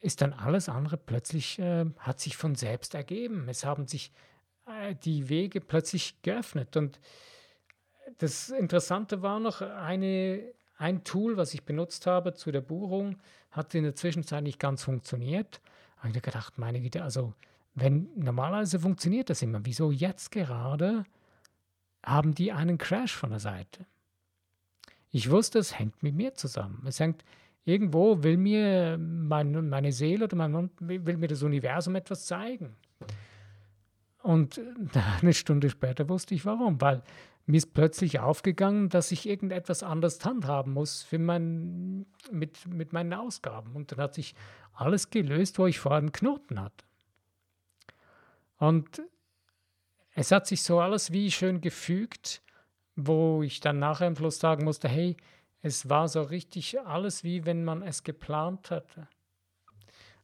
ist 0.00 0.20
dann 0.20 0.32
alles 0.32 0.68
andere 0.68 0.96
plötzlich, 0.98 1.58
äh, 1.58 1.86
hat 1.98 2.20
sich 2.20 2.36
von 2.36 2.56
selbst 2.56 2.94
ergeben. 2.94 3.48
Es 3.48 3.64
haben 3.64 3.86
sich 3.86 4.12
die 5.04 5.28
Wege 5.28 5.60
plötzlich 5.60 6.20
geöffnet. 6.22 6.76
Und 6.76 7.00
das 8.18 8.50
Interessante 8.50 9.22
war 9.22 9.40
noch, 9.40 9.60
eine, 9.60 10.52
ein 10.76 11.04
Tool, 11.04 11.36
was 11.36 11.54
ich 11.54 11.64
benutzt 11.64 12.06
habe 12.06 12.34
zu 12.34 12.52
der 12.52 12.60
Buchung, 12.60 13.18
hat 13.50 13.74
in 13.74 13.84
der 13.84 13.94
Zwischenzeit 13.94 14.42
nicht 14.42 14.58
ganz 14.58 14.84
funktioniert. 14.84 15.60
Da 15.96 16.08
habe 16.08 16.16
ich 16.16 16.22
gedacht, 16.22 16.58
meine 16.58 16.80
Güte, 16.80 17.02
also 17.02 17.34
wenn 17.74 18.08
normalerweise 18.16 18.78
funktioniert 18.80 19.30
das 19.30 19.42
immer, 19.42 19.60
wieso 19.64 19.90
jetzt 19.90 20.30
gerade 20.30 21.04
haben 22.04 22.34
die 22.34 22.52
einen 22.52 22.78
Crash 22.78 23.14
von 23.14 23.30
der 23.30 23.40
Seite. 23.40 23.86
Ich 25.10 25.30
wusste, 25.30 25.58
es 25.58 25.78
hängt 25.78 26.02
mit 26.02 26.14
mir 26.14 26.34
zusammen. 26.34 26.84
Es 26.86 27.00
hängt 27.00 27.24
irgendwo, 27.64 28.22
will 28.22 28.36
mir 28.36 28.98
mein, 28.98 29.68
meine 29.68 29.92
Seele 29.92 30.24
oder 30.24 30.36
mein 30.36 30.70
will 30.80 31.16
mir 31.16 31.28
das 31.28 31.42
Universum 31.42 31.94
etwas 31.94 32.26
zeigen. 32.26 32.76
Und 34.24 34.58
eine 35.20 35.34
Stunde 35.34 35.68
später 35.68 36.08
wusste 36.08 36.34
ich 36.34 36.46
warum, 36.46 36.80
weil 36.80 37.02
mir 37.44 37.58
ist 37.58 37.74
plötzlich 37.74 38.20
aufgegangen, 38.20 38.88
dass 38.88 39.12
ich 39.12 39.28
irgendetwas 39.28 39.82
anders 39.82 40.24
handhaben 40.24 40.72
muss 40.72 41.02
für 41.02 41.18
mein, 41.18 42.06
mit, 42.30 42.66
mit 42.66 42.94
meinen 42.94 43.12
Ausgaben. 43.12 43.76
Und 43.76 43.92
dann 43.92 43.98
hat 43.98 44.14
sich 44.14 44.34
alles 44.72 45.10
gelöst, 45.10 45.58
wo 45.58 45.66
ich 45.66 45.78
vorher 45.78 45.98
einen 45.98 46.12
Knoten 46.12 46.58
hatte. 46.58 46.86
Und 48.56 49.02
es 50.14 50.32
hat 50.32 50.46
sich 50.46 50.62
so 50.62 50.80
alles 50.80 51.12
wie 51.12 51.30
schön 51.30 51.60
gefügt, 51.60 52.40
wo 52.96 53.42
ich 53.42 53.60
dann 53.60 53.78
nachher 53.78 54.06
im 54.06 54.16
Fluss 54.16 54.38
sagen 54.38 54.64
musste, 54.64 54.88
hey, 54.88 55.18
es 55.60 55.90
war 55.90 56.08
so 56.08 56.22
richtig 56.22 56.80
alles 56.80 57.24
wie 57.24 57.44
wenn 57.44 57.62
man 57.62 57.82
es 57.82 58.04
geplant 58.04 58.70
hatte. 58.70 59.06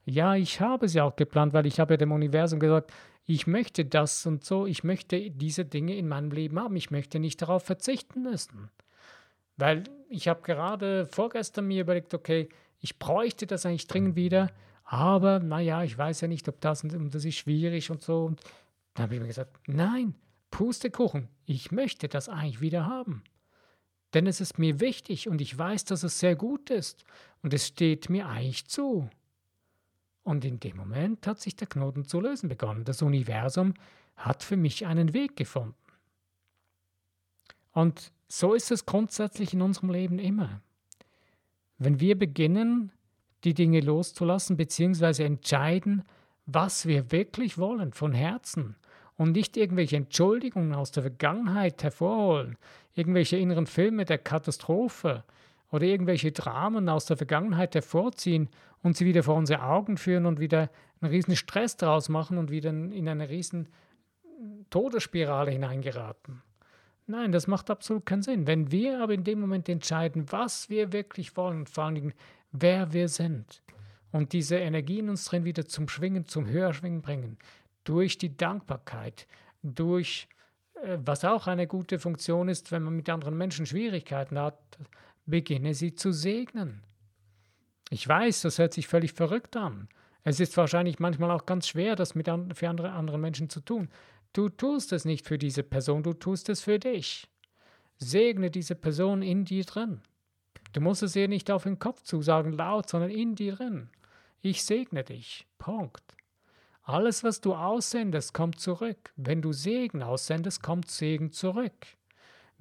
Ja, 0.07 0.37
ich 0.37 0.63
habe 0.63 0.87
es 0.87 0.95
ja 0.95 1.05
auch 1.05 1.17
geplant, 1.17 1.53
weil 1.53 1.67
ich 1.67 1.79
habe 1.79 1.99
dem 1.99 2.13
Universum 2.13 2.61
gesagt, 2.61 2.93
ich 3.35 3.47
möchte 3.47 3.85
das 3.85 4.27
und 4.27 4.45
so, 4.45 4.67
ich 4.67 4.83
möchte 4.83 5.31
diese 5.31 5.65
Dinge 5.65 5.95
in 5.97 6.09
meinem 6.09 6.33
Leben 6.33 6.59
haben, 6.59 6.75
ich 6.75 6.91
möchte 6.91 7.21
nicht 7.21 7.41
darauf 7.41 7.63
verzichten 7.63 8.23
müssen. 8.23 8.71
Weil 9.57 9.85
ich 10.09 10.27
habe 10.27 10.43
gerade 10.43 11.07
vorgestern 11.07 11.67
mir 11.67 11.83
überlegt, 11.83 12.13
okay, 12.13 12.49
ich 12.81 12.99
bräuchte 12.99 13.47
das 13.47 13.65
eigentlich 13.65 13.87
dringend 13.87 14.17
wieder, 14.17 14.51
aber 14.85 15.39
naja, 15.39 15.85
ich 15.85 15.97
weiß 15.97 16.23
ja 16.23 16.29
nicht, 16.29 16.49
ob 16.49 16.61
das 16.61 16.83
und 16.83 17.15
das 17.15 17.25
ist 17.25 17.37
schwierig 17.37 17.91
und 17.93 18.03
so. 18.03 18.25
Und 18.25 18.41
dann 18.95 19.05
habe 19.05 19.15
ich 19.15 19.21
mir 19.21 19.29
gesagt, 19.29 19.57
nein, 19.69 20.15
Pustekuchen, 20.51 21.29
ich 21.47 21.71
möchte 21.71 22.09
das 22.09 22.29
eigentlich 22.29 22.61
wieder 22.61 22.87
haben. 22.87 23.23
Denn 24.13 24.27
es 24.27 24.41
ist 24.41 24.59
mir 24.59 24.81
wichtig 24.81 25.29
und 25.29 25.41
ich 25.41 25.57
weiß, 25.57 25.85
dass 25.85 26.03
es 26.03 26.19
sehr 26.19 26.35
gut 26.35 26.69
ist 26.71 27.05
und 27.43 27.55
es 27.55 27.69
steht 27.69 28.11
mir 28.11 28.29
eigentlich 28.29 28.67
zu. 28.67 29.09
Und 30.23 30.45
in 30.45 30.61
dem 30.61 30.77
Moment 30.77 31.27
hat 31.27 31.41
sich 31.41 31.57
der 31.57 31.67
Knoten 31.67 32.05
zu 32.05 32.21
lösen 32.21 32.49
begonnen. 32.49 32.85
Das 32.85 33.03
Universum 33.03 33.75
hat 34.17 34.43
für 34.43 34.57
mich 34.57 34.87
einen 34.87 35.15
Weg 35.15 35.37
gefunden. 35.37 35.75
Und 37.73 38.13
so 38.29 38.55
ist 38.55 38.71
es 38.71 38.87
grundsätzlich 38.87 39.55
in 39.55 39.63
unserem 39.63 39.91
Leben 39.91 40.19
immer. 40.19 40.61
Wenn 41.79 42.01
wir 42.01 42.19
beginnen, 42.19 42.93
die 43.45 43.55
Dinge 43.55 43.81
loszulassen, 43.81 44.57
beziehungsweise 44.57 45.25
entscheiden, 45.25 46.05
was 46.47 46.87
wir 46.87 47.11
wirklich 47.11 47.59
wollen 47.59 47.93
von 47.93 48.13
Herzen 48.13 48.77
und 49.17 49.33
nicht 49.33 49.57
irgendwelche 49.57 49.97
Entschuldigungen 49.97 50.75
aus 50.75 50.91
der 50.91 51.05
Vergangenheit 51.05 51.83
hervorholen, 51.83 52.59
irgendwelche 52.95 53.37
inneren 53.37 53.67
Filme 53.67 54.05
der 54.05 54.19
Katastrophe 54.19 55.25
oder 55.71 55.85
irgendwelche 55.85 56.33
Dramen 56.33 56.89
aus 56.89 57.07
der 57.07 57.17
Vergangenheit 57.17 57.75
hervorziehen 57.75 58.49
und 58.83 58.97
sie 58.97 59.07
wieder 59.07 59.23
vor 59.23 59.37
unsere 59.37 59.63
Augen 59.63 59.97
führen 59.97 60.27
und 60.27 60.41
wieder 60.41 60.71
einen 61.01 61.11
riesen 61.11 61.37
Stress 61.37 61.77
daraus 61.77 62.09
machen 62.09 62.39
und 62.39 62.51
wieder 62.51 62.71
in 62.71 63.09
eine 63.09 63.29
riesen 63.29 63.69
Todesspirale 64.71 65.51
hineingeraten. 65.51 66.43
Nein, 67.07 67.33
das 67.33 67.47
macht 67.47 67.71
absolut 67.71 68.07
keinen 68.07 68.23
Sinn. 68.23 68.47
Wenn 68.47 68.71
wir 68.71 69.03
aber 69.03 69.15
in 69.15 69.25
dem 69.25 69.41
Moment 69.41 69.69
entscheiden, 69.69 70.31
was 70.31 70.71
wir 70.71 70.93
wirklich 70.93 71.37
wollen, 71.37 71.67
vor 71.67 71.85
allen 71.85 71.95
Dingen, 71.97 72.15
wer 72.53 72.93
wir 72.93 73.09
sind, 73.09 73.63
und 74.13 74.33
diese 74.33 74.57
Energie 74.57 74.99
in 74.99 75.09
uns 75.09 75.25
drin 75.25 75.45
wieder 75.45 75.67
zum 75.67 75.89
Schwingen, 75.89 76.27
zum 76.27 76.47
Höherschwingen 76.47 77.03
bringen, 77.03 77.39
durch 77.85 78.19
die 78.19 78.37
Dankbarkeit, 78.37 79.27
durch 79.63 80.29
äh, 80.83 80.99
was 81.05 81.25
auch 81.25 81.47
eine 81.47 81.67
gute 81.67 81.99
Funktion 81.99 82.49
ist, 82.49 82.73
wenn 82.73 82.83
man 82.83 82.97
mit 82.97 83.09
anderen 83.09 83.37
Menschen 83.37 83.67
Schwierigkeiten 83.67 84.39
hat, 84.39 84.59
beginne 85.27 85.75
sie 85.75 85.95
zu 85.95 86.13
segnen. 86.13 86.83
Ich 87.91 88.07
weiß, 88.07 88.43
das 88.43 88.59
hört 88.59 88.73
sich 88.73 88.87
völlig 88.87 89.13
verrückt 89.13 89.57
an. 89.57 89.89
Es 90.23 90.39
ist 90.39 90.57
wahrscheinlich 90.57 90.99
manchmal 90.99 91.31
auch 91.31 91.47
ganz 91.47 91.69
schwer, 91.69 91.97
das 91.97 92.15
mit 92.15 92.29
an, 92.29 92.55
für 92.55 92.69
andere, 92.69 92.93
anderen 92.93 93.21
Menschen 93.21 93.49
zu 93.49 93.61
tun. 93.61 93.89
Du 94.33 94.49
tust 94.49 94.93
es 94.93 95.05
nicht 95.05 95.27
für 95.27 95.39
diese 95.39 95.63
Person, 95.63 96.03
du 96.03 96.13
tust 96.13 96.49
es 96.49 96.63
für 96.63 96.79
dich. 96.79 97.29
Segne 97.99 98.51
diese 98.51 98.75
Person 98.75 99.23
in 99.23 99.45
dir 99.45 99.65
drin. 99.65 100.03
Du 100.73 100.81
musst 100.81 101.03
es 101.03 101.17
ihr 101.17 101.27
nicht 101.27 101.51
auf 101.51 101.65
den 101.65 101.79
Kopf 101.79 102.03
zusagen 102.03 102.53
laut, 102.53 102.89
sondern 102.89 103.11
in 103.11 103.35
dir 103.35 103.57
drin. 103.57 103.91
Ich 104.41 104.65
segne 104.65 105.03
dich. 105.03 105.47
Punkt. 105.59 106.05
Alles, 106.83 107.25
was 107.25 107.41
du 107.41 107.55
aussendest, 107.55 108.33
kommt 108.33 108.61
zurück. 108.61 109.13
Wenn 109.17 109.43
du 109.43 109.53
Segen 109.53 110.03
aussendest, 110.03 110.63
kommt 110.63 110.91
Segen 110.91 111.33
zurück. 111.33 111.87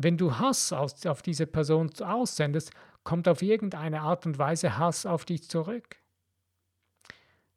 Wenn 0.01 0.17
du 0.17 0.39
Hass 0.39 0.71
auf 0.71 1.21
diese 1.21 1.45
Person 1.45 1.91
aussendest, 1.99 2.71
kommt 3.03 3.27
auf 3.27 3.41
irgendeine 3.41 4.01
Art 4.01 4.25
und 4.25 4.37
Weise 4.37 4.77
Hass 4.77 5.05
auf 5.05 5.25
dich 5.25 5.49
zurück. 5.49 5.97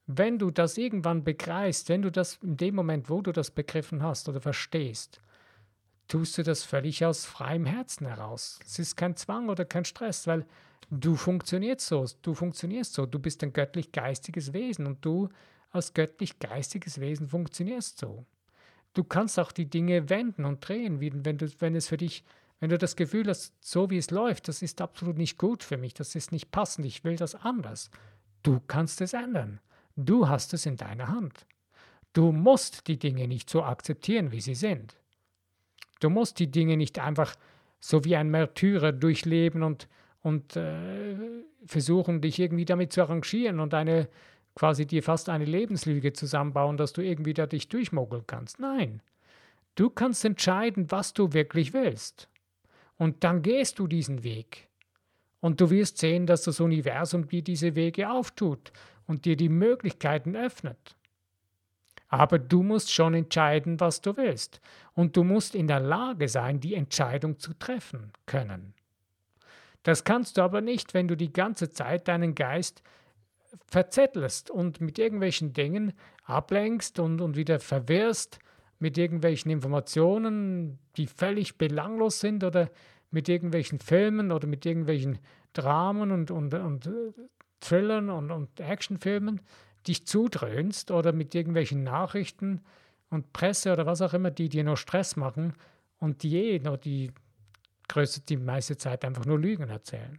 Wenn 0.06 0.40
du 0.40 0.50
das 0.50 0.76
irgendwann 0.76 1.22
begreifst, 1.22 1.88
wenn 1.88 2.02
du 2.02 2.11
das 2.11 2.40
in 2.42 2.56
dem 2.56 2.75
Moment, 2.75 3.08
wo 3.08 3.22
du 3.22 3.30
das 3.30 3.52
begriffen 3.52 4.02
hast 4.02 4.28
oder 4.28 4.40
verstehst, 4.40 5.20
tust 6.08 6.37
du 6.37 6.42
das 6.42 6.64
völlig 6.64 7.04
aus 7.04 7.25
freiem 7.25 7.64
Herzen 7.64 8.08
heraus. 8.08 8.58
Es 8.66 8.80
ist 8.80 8.96
kein 8.96 9.16
Zwang 9.16 9.49
oder 9.49 9.64
kein 9.64 9.84
Stress, 9.84 10.26
weil 10.26 10.44
du 10.90 11.14
funktionierst 11.14 11.87
so, 11.87 12.04
du 12.22 12.34
funktionierst 12.34 12.92
so, 12.92 13.06
du 13.06 13.20
bist 13.20 13.44
ein 13.44 13.52
göttlich-geistiges 13.52 14.52
Wesen 14.52 14.88
und 14.88 15.04
du 15.04 15.28
als 15.70 15.94
göttlich-geistiges 15.94 16.99
Wesen 16.99 17.28
funktionierst 17.28 17.99
so. 17.99 18.26
Du 18.94 19.04
kannst 19.04 19.38
auch 19.38 19.52
die 19.52 19.68
Dinge 19.68 20.11
wenden 20.11 20.44
und 20.44 20.67
drehen, 20.67 21.00
wenn, 21.00 21.38
du, 21.38 21.49
wenn 21.58 21.75
es 21.75 21.88
für 21.88 21.97
dich, 21.97 22.25
wenn 22.60 22.71
du 22.71 22.78
das 22.78 22.97
Gefühl 22.97 23.26
hast, 23.28 23.54
so 23.60 23.90
wie 23.90 23.99
es 23.99 24.10
läuft, 24.10 24.49
das 24.49 24.62
ist 24.62 24.80
absolut 24.80 25.17
nicht 25.17 25.38
gut 25.38 25.62
für 25.62 25.76
mich, 25.76 25.95
das 25.95 26.14
ist 26.14 26.32
nicht 26.32 26.50
passend, 26.50 26.86
ich 26.86 27.02
will 27.04 27.17
das 27.17 27.34
anders. 27.34 27.90
Du 28.43 28.60
kannst 28.67 29.00
es 29.00 29.12
ändern. 29.12 29.60
Du 29.97 30.28
hast 30.28 30.52
es 30.54 30.67
in 30.67 30.76
deiner 30.76 31.08
Hand. 31.08 31.47
Du 32.12 32.32
musst 32.32 32.88
die 32.88 32.99
Dinge 32.99 33.26
nicht 33.28 33.49
so 33.49 33.62
akzeptieren, 33.62 34.32
wie 34.32 34.40
sie 34.40 34.54
sind. 34.54 34.97
Du 36.00 36.10
musst 36.10 36.38
die 36.38 36.50
Dinge 36.50 36.76
nicht 36.76 36.99
einfach 36.99 37.34
so 37.80 38.04
wie 38.04 38.17
ein 38.17 38.30
Märtyrer 38.30 38.93
durchleben 38.93 39.62
und, 39.62 39.88
und 40.21 40.56
äh, 40.56 41.17
versuchen, 41.64 42.21
dich 42.21 42.38
irgendwie 42.38 42.64
damit 42.64 42.93
zu 42.93 43.02
arrangieren 43.02 43.60
und 43.60 43.75
eine 43.75 44.08
quasi 44.54 44.86
dir 44.86 45.02
fast 45.02 45.28
eine 45.28 45.45
Lebenslüge 45.45 46.12
zusammenbauen, 46.12 46.76
dass 46.76 46.93
du 46.93 47.02
irgendwie 47.02 47.34
da 47.34 47.47
dich 47.47 47.69
durchmogeln 47.69 48.25
kannst. 48.26 48.60
Nein, 48.60 49.02
du 49.75 49.91
kannst 49.91 50.25
entscheiden, 50.25 50.91
was 50.91 51.12
du 51.12 51.32
wirklich 51.32 51.73
willst. 51.73 52.28
Und 52.99 53.25
dann 53.25 53.43
gehst 53.43 53.78
du 53.78 53.86
diesen 53.86 54.23
Weg. 54.23 54.69
Und 55.41 55.60
du 55.60 55.71
wirst 55.71 55.99
sehen, 55.99 56.26
dass 56.26 56.43
das 56.43 56.60
Universum 56.60 57.26
dir 57.26 57.43
diese 57.43 57.75
Wege 57.75 58.10
auftut 58.10 58.73
und 59.06 59.25
dir 59.25 59.36
die 59.36 59.49
Möglichkeiten 59.49 60.36
öffnet. 60.36 60.97
Aber 62.08 62.38
du 62.38 62.62
musst 62.62 62.93
schon 62.93 63.15
entscheiden, 63.15 63.80
was 63.80 64.02
du 64.02 64.17
willst. 64.17 64.60
Und 64.95 65.17
du 65.17 65.25
musst 65.25 65.54
in 65.54 65.67
der 65.67 65.80
Lage 65.80 66.28
sein, 66.28 66.60
die 66.60 66.75
Entscheidung 66.75 67.38
zu 67.38 67.54
treffen 67.54 68.12
können. 68.26 68.75
Das 69.82 70.04
kannst 70.04 70.36
du 70.36 70.43
aber 70.43 70.60
nicht, 70.60 70.95
wenn 70.95 71.08
du 71.08 71.17
die 71.17 71.32
ganze 71.32 71.73
Zeit 71.73 72.06
deinen 72.06 72.34
Geist 72.34 72.82
verzettelst 73.67 74.50
und 74.50 74.80
mit 74.80 74.99
irgendwelchen 74.99 75.52
Dingen 75.52 75.93
ablenkst 76.25 76.99
und, 76.99 77.21
und 77.21 77.36
wieder 77.36 77.60
verwirrst 77.60 78.38
mit 78.78 78.99
irgendwelchen 78.99 79.50
Informationen, 79.50 80.78
die 80.97 81.06
völlig 81.06 81.58
belanglos 81.58 82.21
sind 82.21 82.45
oder 82.45 82.71
mit 83.10 83.28
irgendwelchen 83.28 83.78
Filmen 83.78 84.32
oder 84.32 84.47
mit 84.47 84.65
irgendwelchen 84.67 85.19
Dramen 85.52 86.10
und, 86.10 86.30
und, 86.30 86.54
und 86.54 86.86
äh, 86.86 87.12
Thrillern 87.60 88.10
und, 88.10 88.30
und 88.30 88.58
Actionfilmen 88.58 89.41
dich 89.86 90.06
zudröhnst 90.06 90.91
oder 90.91 91.12
mit 91.12 91.34
irgendwelchen 91.34 91.84
Nachrichten 91.84 92.62
und 93.10 93.32
Presse 93.32 93.73
oder 93.73 93.86
was 93.86 94.00
auch 94.00 94.15
immer, 94.15 94.30
die 94.30 94.49
dir 94.49 94.65
nur 94.65 94.76
Stress 94.76 95.17
machen 95.17 95.54
und 95.99 96.23
die 96.23 96.36
eh 96.36 96.58
nur 96.58 96.78
die 96.78 97.12
größte, 97.88 98.23
die 98.23 98.36
meiste 98.36 98.76
Zeit 98.76 99.04
einfach 99.04 99.26
nur 99.26 99.38
Lügen 99.38 99.69
erzählen 99.69 100.19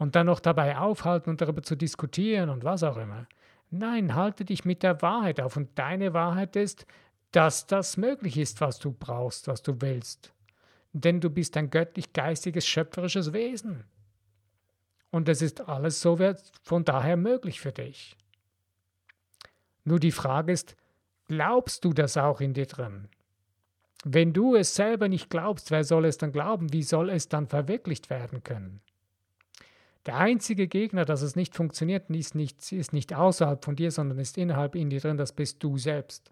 und 0.00 0.16
dann 0.16 0.26
noch 0.26 0.40
dabei 0.40 0.78
aufhalten 0.78 1.28
und 1.28 1.42
darüber 1.42 1.62
zu 1.62 1.76
diskutieren 1.76 2.48
und 2.48 2.64
was 2.64 2.82
auch 2.82 2.96
immer. 2.96 3.26
Nein, 3.68 4.14
halte 4.14 4.46
dich 4.46 4.64
mit 4.64 4.82
der 4.82 5.02
Wahrheit 5.02 5.42
auf 5.42 5.58
und 5.58 5.78
deine 5.78 6.14
Wahrheit 6.14 6.56
ist, 6.56 6.86
dass 7.32 7.66
das 7.66 7.98
möglich 7.98 8.38
ist, 8.38 8.62
was 8.62 8.78
du 8.78 8.92
brauchst, 8.92 9.46
was 9.46 9.60
du 9.62 9.82
willst. 9.82 10.32
Denn 10.94 11.20
du 11.20 11.28
bist 11.28 11.54
ein 11.58 11.68
göttlich-geistiges, 11.68 12.66
schöpferisches 12.66 13.34
Wesen. 13.34 13.84
Und 15.10 15.28
es 15.28 15.42
ist 15.42 15.68
alles 15.68 16.00
so 16.00 16.18
von 16.62 16.84
daher 16.86 17.18
möglich 17.18 17.60
für 17.60 17.72
dich. 17.72 18.16
Nur 19.84 20.00
die 20.00 20.12
Frage 20.12 20.50
ist, 20.50 20.76
glaubst 21.28 21.84
du 21.84 21.92
das 21.92 22.16
auch 22.16 22.40
in 22.40 22.54
dir 22.54 22.66
drin? 22.66 23.08
Wenn 24.04 24.32
du 24.32 24.56
es 24.56 24.74
selber 24.74 25.08
nicht 25.08 25.28
glaubst, 25.28 25.70
wer 25.70 25.84
soll 25.84 26.06
es 26.06 26.16
dann 26.16 26.32
glauben? 26.32 26.72
Wie 26.72 26.84
soll 26.84 27.10
es 27.10 27.28
dann 27.28 27.48
verwirklicht 27.48 28.08
werden 28.08 28.42
können? 28.42 28.80
Der 30.06 30.16
einzige 30.16 30.66
Gegner, 30.66 31.04
dass 31.04 31.22
es 31.22 31.36
nicht 31.36 31.54
funktioniert, 31.54 32.08
ist 32.10 32.34
nicht, 32.34 32.72
ist 32.72 32.92
nicht 32.92 33.14
außerhalb 33.14 33.64
von 33.64 33.76
dir, 33.76 33.90
sondern 33.90 34.18
ist 34.18 34.38
innerhalb 34.38 34.74
in 34.74 34.90
dir 34.90 35.00
drin, 35.00 35.18
das 35.18 35.32
bist 35.32 35.62
du 35.62 35.76
selbst. 35.76 36.30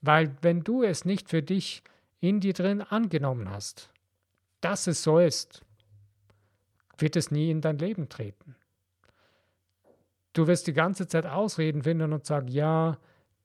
Weil 0.00 0.36
wenn 0.42 0.62
du 0.62 0.82
es 0.82 1.04
nicht 1.04 1.28
für 1.28 1.42
dich 1.42 1.82
in 2.20 2.40
dir 2.40 2.54
drin 2.54 2.82
angenommen 2.82 3.50
hast, 3.50 3.90
dass 4.60 4.86
es 4.86 5.02
so 5.02 5.18
ist, 5.18 5.64
wird 6.98 7.16
es 7.16 7.30
nie 7.30 7.50
in 7.50 7.60
dein 7.60 7.78
Leben 7.78 8.08
treten. 8.08 8.56
Du 10.32 10.46
wirst 10.46 10.66
die 10.66 10.72
ganze 10.72 11.06
Zeit 11.06 11.26
Ausreden 11.26 11.82
finden 11.82 12.12
und 12.12 12.26
sagen, 12.26 12.48
ja, 12.48 12.98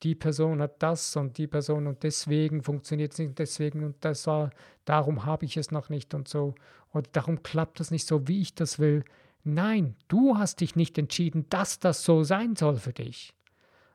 die 0.04 0.16
Person 0.16 0.62
hat 0.62 0.82
das 0.82 1.16
und 1.16 1.38
die 1.38 1.48
Person 1.48 1.88
und 1.88 2.04
deswegen 2.04 2.64
funktioniert 2.64 3.14
es 3.14 3.20
nicht, 3.20 3.38
deswegen 3.40 3.84
und 3.84 3.96
das 4.02 4.28
war, 4.28 4.50
darum 4.86 5.26
habe 5.26 5.46
ich 5.46 5.58
es 5.58 5.72
noch 5.72 5.90
nicht 5.90 6.14
und 6.14 6.28
so 6.28 6.56
oder 6.94 7.08
darum 7.12 7.44
klappt 7.44 7.80
es 7.80 7.92
nicht 7.92 8.08
so, 8.08 8.28
wie 8.28 8.42
ich 8.42 8.56
das 8.56 8.80
will. 8.80 9.04
Nein, 9.44 9.96
du 10.08 10.38
hast 10.38 10.62
dich 10.62 10.76
nicht 10.76 10.98
entschieden, 10.98 11.46
dass 11.50 11.80
das 11.80 12.04
so 12.04 12.24
sein 12.24 12.56
soll 12.56 12.78
für 12.78 12.94
dich. 12.94 13.34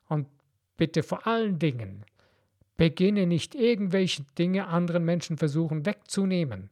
Und 0.09 0.27
bitte 0.77 1.03
vor 1.03 1.27
allen 1.27 1.59
Dingen, 1.59 2.05
beginne 2.77 3.27
nicht 3.27 3.55
irgendwelche 3.55 4.25
Dinge 4.39 4.67
anderen 4.69 5.05
Menschen 5.05 5.39
versuchen 5.39 5.87
wegzunehmen. 5.87 6.71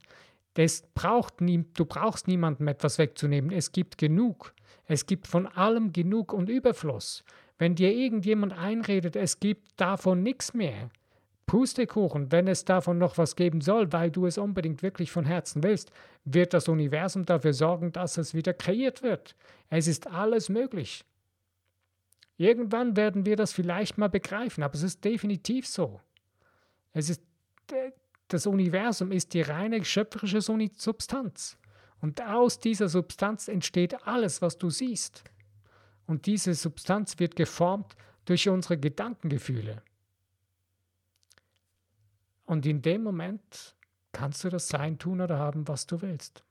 Das 0.53 0.83
braucht 0.93 1.41
nie, 1.41 1.65
du 1.73 1.85
brauchst 1.85 2.27
niemandem 2.27 2.67
etwas 2.67 2.97
wegzunehmen. 2.97 3.51
Es 3.51 3.71
gibt 3.71 3.97
genug. 3.97 4.53
Es 4.87 5.05
gibt 5.05 5.27
von 5.27 5.47
allem 5.47 5.91
genug 5.91 6.31
und 6.31 6.49
Überfluss. 6.49 7.23
Wenn 7.57 7.75
dir 7.75 7.93
irgendjemand 7.93 8.53
einredet, 8.53 9.15
es 9.15 9.39
gibt 9.39 9.79
davon 9.79 10.23
nichts 10.23 10.53
mehr, 10.53 10.89
Pustekuchen, 11.45 12.31
wenn 12.31 12.47
es 12.47 12.65
davon 12.65 12.97
noch 12.97 13.17
was 13.17 13.35
geben 13.35 13.61
soll, 13.61 13.93
weil 13.93 14.09
du 14.09 14.25
es 14.25 14.37
unbedingt 14.37 14.81
wirklich 14.81 15.11
von 15.11 15.25
Herzen 15.25 15.63
willst, 15.63 15.91
wird 16.23 16.53
das 16.53 16.67
Universum 16.67 17.25
dafür 17.25 17.53
sorgen, 17.53 17.91
dass 17.91 18.17
es 18.17 18.33
wieder 18.33 18.53
kreiert 18.53 19.03
wird. 19.03 19.35
Es 19.69 19.87
ist 19.87 20.07
alles 20.07 20.49
möglich. 20.49 21.05
Irgendwann 22.37 22.97
werden 22.97 23.25
wir 23.25 23.35
das 23.35 23.53
vielleicht 23.53 23.97
mal 23.97 24.09
begreifen, 24.09 24.63
aber 24.63 24.73
es 24.73 24.83
ist 24.83 25.05
definitiv 25.05 25.67
so. 25.67 26.01
Es 26.93 27.09
ist, 27.09 27.21
das 28.27 28.47
Universum 28.47 29.11
ist 29.11 29.33
die 29.33 29.41
reine 29.41 29.85
schöpferische 29.85 30.41
Substanz. 30.41 31.57
Und 32.01 32.21
aus 32.21 32.59
dieser 32.59 32.89
Substanz 32.89 33.47
entsteht 33.47 34.05
alles, 34.07 34.41
was 34.41 34.57
du 34.57 34.69
siehst. 34.69 35.23
Und 36.07 36.25
diese 36.25 36.53
Substanz 36.53 37.19
wird 37.19 37.35
geformt 37.35 37.95
durch 38.25 38.47
unsere 38.49 38.77
Gedankengefühle. 38.77 39.81
Und 42.45 42.65
in 42.65 42.81
dem 42.81 43.03
Moment 43.03 43.75
kannst 44.11 44.43
du 44.43 44.49
das 44.49 44.67
sein, 44.67 44.97
tun 44.97 45.21
oder 45.21 45.39
haben, 45.39 45.67
was 45.67 45.87
du 45.87 46.01
willst. 46.01 46.43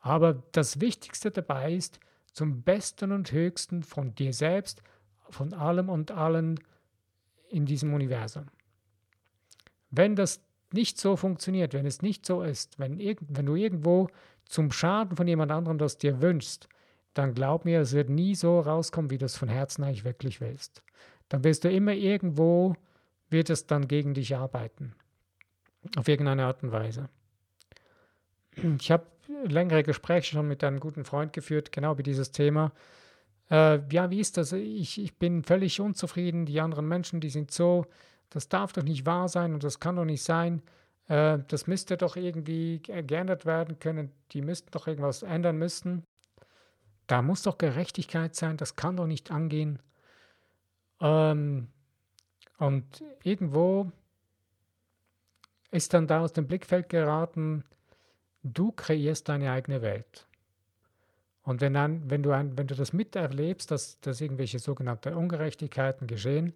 Aber 0.00 0.42
das 0.52 0.80
Wichtigste 0.80 1.30
dabei 1.30 1.74
ist, 1.74 2.00
zum 2.32 2.62
Besten 2.62 3.12
und 3.12 3.32
Höchsten 3.32 3.82
von 3.82 4.14
dir 4.14 4.32
selbst, 4.32 4.82
von 5.30 5.54
allem 5.54 5.88
und 5.88 6.10
allen 6.10 6.60
in 7.48 7.66
diesem 7.66 7.94
Universum. 7.94 8.46
Wenn 9.90 10.16
das 10.16 10.40
nicht 10.72 10.98
so 10.98 11.16
funktioniert, 11.16 11.72
wenn 11.72 11.86
es 11.86 12.02
nicht 12.02 12.26
so 12.26 12.42
ist, 12.42 12.78
wenn, 12.78 12.98
wenn 12.98 13.46
du 13.46 13.54
irgendwo 13.54 14.08
zum 14.44 14.70
Schaden 14.70 15.16
von 15.16 15.26
jemand 15.26 15.50
anderem 15.52 15.78
das 15.78 15.98
dir 15.98 16.20
wünschst, 16.20 16.68
dann 17.16 17.34
glaub 17.34 17.64
mir, 17.64 17.80
es 17.80 17.92
wird 17.92 18.10
nie 18.10 18.34
so 18.34 18.60
rauskommen, 18.60 19.10
wie 19.10 19.18
du 19.18 19.24
es 19.24 19.36
von 19.36 19.48
Herzen 19.48 19.84
eigentlich 19.84 20.04
wirklich 20.04 20.40
willst. 20.40 20.82
Dann 21.28 21.44
wirst 21.44 21.64
du 21.64 21.70
immer 21.70 21.92
irgendwo, 21.92 22.76
wird 23.30 23.48
es 23.48 23.66
dann 23.66 23.88
gegen 23.88 24.12
dich 24.12 24.36
arbeiten. 24.36 24.94
Auf 25.96 26.08
irgendeine 26.08 26.44
Art 26.44 26.62
und 26.62 26.72
Weise. 26.72 27.08
Ich 28.78 28.90
habe 28.90 29.06
längere 29.44 29.82
Gespräche 29.82 30.34
schon 30.34 30.48
mit 30.48 30.62
einem 30.62 30.78
guten 30.78 31.04
Freund 31.04 31.32
geführt, 31.32 31.72
genau 31.72 31.92
über 31.92 32.02
dieses 32.02 32.32
Thema. 32.32 32.72
Äh, 33.50 33.80
ja, 33.90 34.10
wie 34.10 34.20
ist 34.20 34.36
das? 34.36 34.52
Ich, 34.52 35.00
ich 35.00 35.16
bin 35.18 35.42
völlig 35.42 35.80
unzufrieden. 35.80 36.44
Die 36.44 36.60
anderen 36.60 36.86
Menschen, 36.86 37.20
die 37.20 37.30
sind 37.30 37.50
so, 37.50 37.86
das 38.28 38.48
darf 38.48 38.72
doch 38.72 38.82
nicht 38.82 39.06
wahr 39.06 39.28
sein 39.28 39.54
und 39.54 39.64
das 39.64 39.80
kann 39.80 39.96
doch 39.96 40.04
nicht 40.04 40.22
sein. 40.22 40.62
Äh, 41.08 41.38
das 41.48 41.66
müsste 41.66 41.96
doch 41.96 42.16
irgendwie 42.16 42.80
geändert 42.82 43.46
werden 43.46 43.78
können. 43.78 44.12
Die 44.32 44.42
müssten 44.42 44.70
doch 44.70 44.86
irgendwas 44.86 45.22
ändern 45.22 45.56
müssen. 45.56 46.04
Da 47.06 47.22
muss 47.22 47.42
doch 47.42 47.58
Gerechtigkeit 47.58 48.34
sein. 48.34 48.56
Das 48.56 48.76
kann 48.76 48.96
doch 48.96 49.06
nicht 49.06 49.30
angehen. 49.30 49.80
Ähm, 51.00 51.68
und 52.58 53.04
irgendwo 53.22 53.90
ist 55.70 55.94
dann 55.94 56.06
da 56.06 56.20
aus 56.20 56.32
dem 56.32 56.46
Blickfeld 56.46 56.88
geraten, 56.88 57.64
du 58.42 58.72
kreierst 58.72 59.28
deine 59.28 59.50
eigene 59.50 59.82
Welt. 59.82 60.26
Und 61.42 61.60
wenn, 61.60 61.74
dann, 61.74 62.10
wenn, 62.10 62.22
du, 62.22 62.32
ein, 62.32 62.58
wenn 62.58 62.66
du 62.66 62.74
das 62.74 62.92
miterlebst, 62.92 63.70
dass, 63.70 64.00
dass 64.00 64.20
irgendwelche 64.20 64.58
sogenannte 64.58 65.16
Ungerechtigkeiten 65.16 66.06
geschehen, 66.06 66.54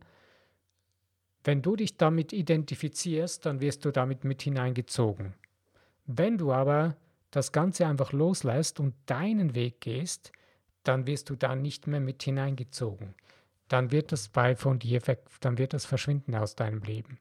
wenn 1.44 1.62
du 1.62 1.76
dich 1.76 1.96
damit 1.96 2.32
identifizierst, 2.32 3.46
dann 3.46 3.60
wirst 3.60 3.84
du 3.84 3.92
damit 3.92 4.24
mit 4.24 4.42
hineingezogen. 4.42 5.34
Wenn 6.06 6.38
du 6.38 6.52
aber 6.52 6.96
das 7.30 7.52
Ganze 7.52 7.86
einfach 7.86 8.12
loslässt 8.12 8.80
und 8.80 8.94
deinen 9.06 9.54
Weg 9.54 9.80
gehst, 9.80 10.32
dann 10.84 11.06
wirst 11.06 11.30
du 11.30 11.36
da 11.36 11.54
nicht 11.54 11.86
mehr 11.86 12.00
mit 12.00 12.22
hineingezogen. 12.22 13.14
Dann 13.68 13.92
wird 13.92 14.12
das 14.12 14.28
bei 14.28 14.56
von 14.56 14.78
dir 14.78 15.00
dann 15.40 15.58
wird 15.58 15.74
das 15.74 15.84
verschwinden 15.84 16.34
aus 16.34 16.56
deinem 16.56 16.82
Leben. 16.82 17.18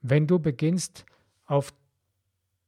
Wenn 0.00 0.26
du 0.26 0.38
beginnst, 0.38 1.04
auf 1.46 1.72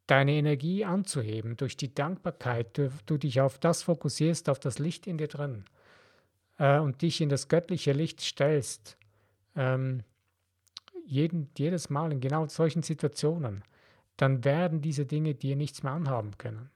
deine 0.07 0.33
Energie 0.33 0.85
anzuheben, 0.85 1.57
durch 1.57 1.77
die 1.77 1.95
Dankbarkeit, 1.95 2.77
du, 2.77 2.93
du 3.07 3.17
dich 3.17 3.41
auf 3.41 3.59
das 3.59 3.83
fokussierst, 3.83 4.49
auf 4.49 4.59
das 4.59 4.79
Licht 4.79 5.07
in 5.07 5.19
dir 5.19 5.29
drin 5.29 5.65
äh, 6.59 6.79
und 6.79 7.03
dich 7.03 7.21
in 7.21 7.29
das 7.29 7.49
göttliche 7.49 7.93
Licht 7.93 8.21
stellst, 8.21 8.97
ähm, 9.57 10.03
jeden, 11.07 11.51
jedes 11.57 11.91
Mal 11.91 12.13
in 12.13 12.21
genau 12.21 12.47
solchen 12.47 12.83
Situationen, 12.83 13.65
dann 14.17 14.45
werden 14.45 14.81
diese 14.81 15.07
Dinge 15.07 15.35
dir 15.35 15.57
nichts 15.57 15.83
mehr 15.83 15.93
anhaben 15.93 16.37
können. 16.39 16.71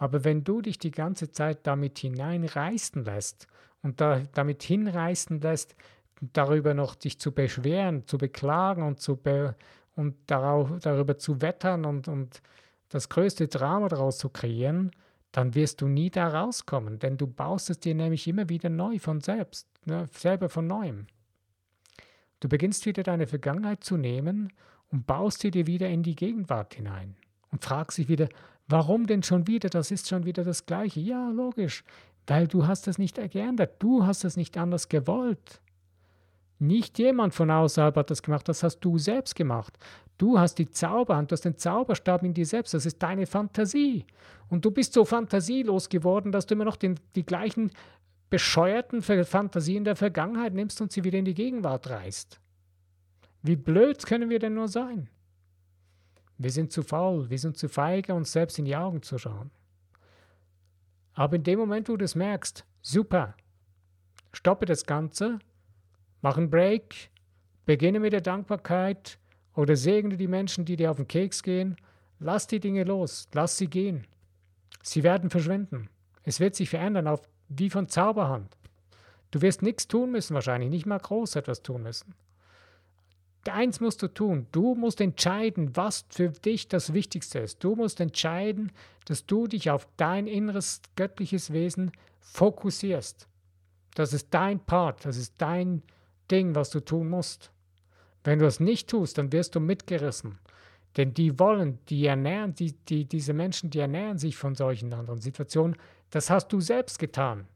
Aber 0.00 0.24
wenn 0.24 0.44
du 0.44 0.62
dich 0.62 0.78
die 0.78 0.92
ganze 0.92 1.30
Zeit 1.30 1.66
damit 1.66 1.98
hineinreißen 1.98 3.04
lässt 3.04 3.46
und 3.82 4.00
da, 4.00 4.22
damit 4.32 4.62
hinreißen 4.62 5.42
lässt, 5.42 5.76
darüber 6.22 6.72
noch 6.72 6.94
dich 6.94 7.20
zu 7.20 7.32
beschweren, 7.32 8.06
zu 8.06 8.16
beklagen 8.16 8.82
und 8.82 8.98
zu 8.98 9.16
be 9.16 9.54
und 9.94 10.16
darauf, 10.26 10.70
darüber 10.80 11.18
zu 11.18 11.42
wettern 11.42 11.84
und, 11.84 12.08
und 12.08 12.40
das 12.88 13.10
größte 13.10 13.48
Drama 13.48 13.88
daraus 13.88 14.16
zu 14.16 14.30
kreieren, 14.30 14.90
dann 15.32 15.54
wirst 15.54 15.82
du 15.82 15.86
nie 15.86 16.08
da 16.08 16.28
rauskommen, 16.28 16.98
denn 16.98 17.18
du 17.18 17.26
baust 17.26 17.68
es 17.68 17.78
dir 17.78 17.94
nämlich 17.94 18.26
immer 18.26 18.48
wieder 18.48 18.70
neu 18.70 18.98
von 18.98 19.20
selbst, 19.20 19.68
ne, 19.84 20.08
selber 20.12 20.48
von 20.48 20.66
neuem. 20.66 21.08
Du 22.40 22.48
beginnst 22.48 22.86
wieder 22.86 23.02
deine 23.02 23.26
Vergangenheit 23.26 23.84
zu 23.84 23.98
nehmen 23.98 24.50
und 24.88 25.06
baust 25.06 25.42
sie 25.42 25.50
dir 25.50 25.66
wieder 25.66 25.90
in 25.90 26.02
die 26.02 26.16
Gegenwart 26.16 26.72
hinein 26.72 27.16
und 27.50 27.64
fragst 27.64 27.98
dich 27.98 28.08
wieder, 28.08 28.28
warum 28.68 29.06
denn 29.06 29.22
schon 29.22 29.46
wieder? 29.46 29.68
Das 29.68 29.90
ist 29.90 30.08
schon 30.08 30.24
wieder 30.24 30.44
das 30.44 30.66
Gleiche. 30.66 31.00
Ja, 31.00 31.30
logisch, 31.30 31.84
weil 32.26 32.46
du 32.46 32.66
hast 32.66 32.88
es 32.88 32.98
nicht 32.98 33.16
geändert, 33.30 33.82
du 33.82 34.06
hast 34.06 34.24
es 34.24 34.36
nicht 34.36 34.56
anders 34.56 34.88
gewollt. 34.88 35.60
Nicht 36.58 36.98
jemand 36.98 37.34
von 37.34 37.50
außerhalb 37.50 37.96
hat 37.96 38.10
das 38.10 38.22
gemacht, 38.22 38.46
das 38.48 38.62
hast 38.62 38.80
du 38.80 38.98
selbst 38.98 39.34
gemacht. 39.34 39.78
Du 40.18 40.38
hast 40.38 40.56
die 40.56 40.68
Zauberhand, 40.68 41.30
du 41.30 41.32
hast 41.32 41.46
den 41.46 41.56
Zauberstab 41.56 42.22
in 42.22 42.34
dir 42.34 42.44
selbst, 42.44 42.74
das 42.74 42.84
ist 42.84 43.02
deine 43.02 43.26
Fantasie. 43.26 44.04
Und 44.50 44.64
du 44.66 44.70
bist 44.70 44.92
so 44.92 45.06
fantasielos 45.06 45.88
geworden, 45.88 46.30
dass 46.30 46.44
du 46.44 46.54
immer 46.54 46.66
noch 46.66 46.76
den, 46.76 47.00
die 47.14 47.24
gleichen 47.24 47.70
bescheuerten 48.28 49.02
Fantasien 49.02 49.84
der 49.84 49.96
Vergangenheit 49.96 50.52
nimmst 50.52 50.80
und 50.82 50.92
sie 50.92 51.04
wieder 51.04 51.18
in 51.18 51.24
die 51.24 51.34
Gegenwart 51.34 51.88
reißt. 51.88 52.38
Wie 53.42 53.56
blöd 53.56 54.04
können 54.04 54.28
wir 54.28 54.38
denn 54.38 54.54
nur 54.54 54.68
sein? 54.68 55.08
Wir 56.40 56.50
sind 56.50 56.72
zu 56.72 56.82
faul, 56.82 57.28
wir 57.28 57.38
sind 57.38 57.58
zu 57.58 57.68
feige, 57.68 58.14
uns 58.14 58.32
selbst 58.32 58.58
in 58.58 58.64
die 58.64 58.76
Augen 58.76 59.02
zu 59.02 59.18
schauen. 59.18 59.50
Aber 61.12 61.36
in 61.36 61.42
dem 61.42 61.58
Moment, 61.58 61.88
wo 61.88 61.96
du 61.96 62.04
es 62.04 62.14
merkst, 62.14 62.64
super, 62.80 63.34
stoppe 64.32 64.64
das 64.64 64.86
Ganze 64.86 65.38
Mach 66.22 66.36
einen 66.36 66.50
Break, 66.50 67.10
beginne 67.64 67.98
mit 67.98 68.12
der 68.12 68.20
Dankbarkeit 68.20 69.18
oder 69.54 69.74
segne 69.74 70.16
die 70.16 70.28
Menschen, 70.28 70.64
die 70.64 70.76
dir 70.76 70.90
auf 70.90 70.98
den 70.98 71.08
Keks 71.08 71.42
gehen. 71.42 71.76
Lass 72.18 72.46
die 72.46 72.60
Dinge 72.60 72.84
los, 72.84 73.28
lass 73.32 73.56
sie 73.56 73.68
gehen. 73.68 74.06
Sie 74.82 75.02
werden 75.02 75.30
verschwinden. 75.30 75.88
Es 76.22 76.40
wird 76.40 76.54
sich 76.54 76.68
verändern, 76.68 77.06
auf, 77.06 77.22
wie 77.48 77.70
von 77.70 77.88
Zauberhand. 77.88 78.56
Du 79.30 79.40
wirst 79.40 79.62
nichts 79.62 79.88
tun 79.88 80.10
müssen, 80.10 80.34
wahrscheinlich 80.34 80.68
nicht 80.68 80.86
mal 80.86 80.98
groß 80.98 81.36
etwas 81.36 81.62
tun 81.62 81.84
müssen. 81.84 82.14
Eins 83.48 83.80
musst 83.80 84.02
du 84.02 84.08
tun, 84.08 84.46
du 84.52 84.74
musst 84.74 85.00
entscheiden, 85.00 85.74
was 85.74 86.04
für 86.10 86.28
dich 86.28 86.68
das 86.68 86.92
Wichtigste 86.92 87.38
ist. 87.38 87.64
Du 87.64 87.74
musst 87.74 88.00
entscheiden, 88.00 88.70
dass 89.06 89.24
du 89.24 89.46
dich 89.46 89.70
auf 89.70 89.88
dein 89.96 90.26
inneres 90.26 90.82
göttliches 90.94 91.52
Wesen 91.52 91.90
fokussierst. 92.18 93.28
Das 93.94 94.12
ist 94.12 94.28
dein 94.30 94.60
Part, 94.60 95.06
das 95.06 95.16
ist 95.16 95.34
dein 95.38 95.82
Ding, 96.30 96.54
was 96.54 96.70
du 96.70 96.80
tun 96.80 97.08
musst. 97.08 97.50
Wenn 98.24 98.38
du 98.38 98.46
es 98.46 98.60
nicht 98.60 98.90
tust, 98.90 99.16
dann 99.16 99.32
wirst 99.32 99.54
du 99.54 99.60
mitgerissen. 99.60 100.38
Denn 100.96 101.14
die 101.14 101.38
wollen, 101.38 101.78
die 101.88 102.04
ernähren, 102.06 102.54
die, 102.54 102.72
die, 102.72 103.06
diese 103.06 103.32
Menschen, 103.32 103.70
die 103.70 103.78
ernähren 103.78 104.18
sich 104.18 104.36
von 104.36 104.54
solchen 104.54 104.92
anderen 104.92 105.20
Situationen. 105.20 105.76
Das 106.10 106.28
hast 106.28 106.48
du 106.48 106.60
selbst 106.60 106.98
getan. 106.98 107.46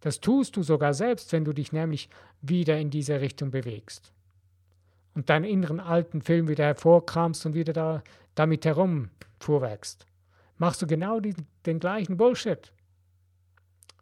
Das 0.00 0.20
tust 0.20 0.56
du 0.56 0.62
sogar 0.62 0.92
selbst, 0.92 1.32
wenn 1.32 1.44
du 1.44 1.52
dich 1.52 1.72
nämlich 1.72 2.08
wieder 2.42 2.78
in 2.78 2.90
diese 2.90 3.20
Richtung 3.20 3.50
bewegst. 3.50 4.12
Und 5.14 5.28
deinen 5.28 5.44
inneren 5.44 5.80
alten 5.80 6.22
Film 6.22 6.48
wieder 6.48 6.64
hervorkramst 6.64 7.44
und 7.46 7.54
wieder 7.54 7.72
da, 7.72 8.02
damit 8.34 8.64
herumfuhrwerkst. 8.64 10.06
Machst 10.56 10.82
du 10.82 10.86
genau 10.86 11.20
die, 11.20 11.34
den 11.66 11.80
gleichen 11.80 12.16
Bullshit. 12.16 12.72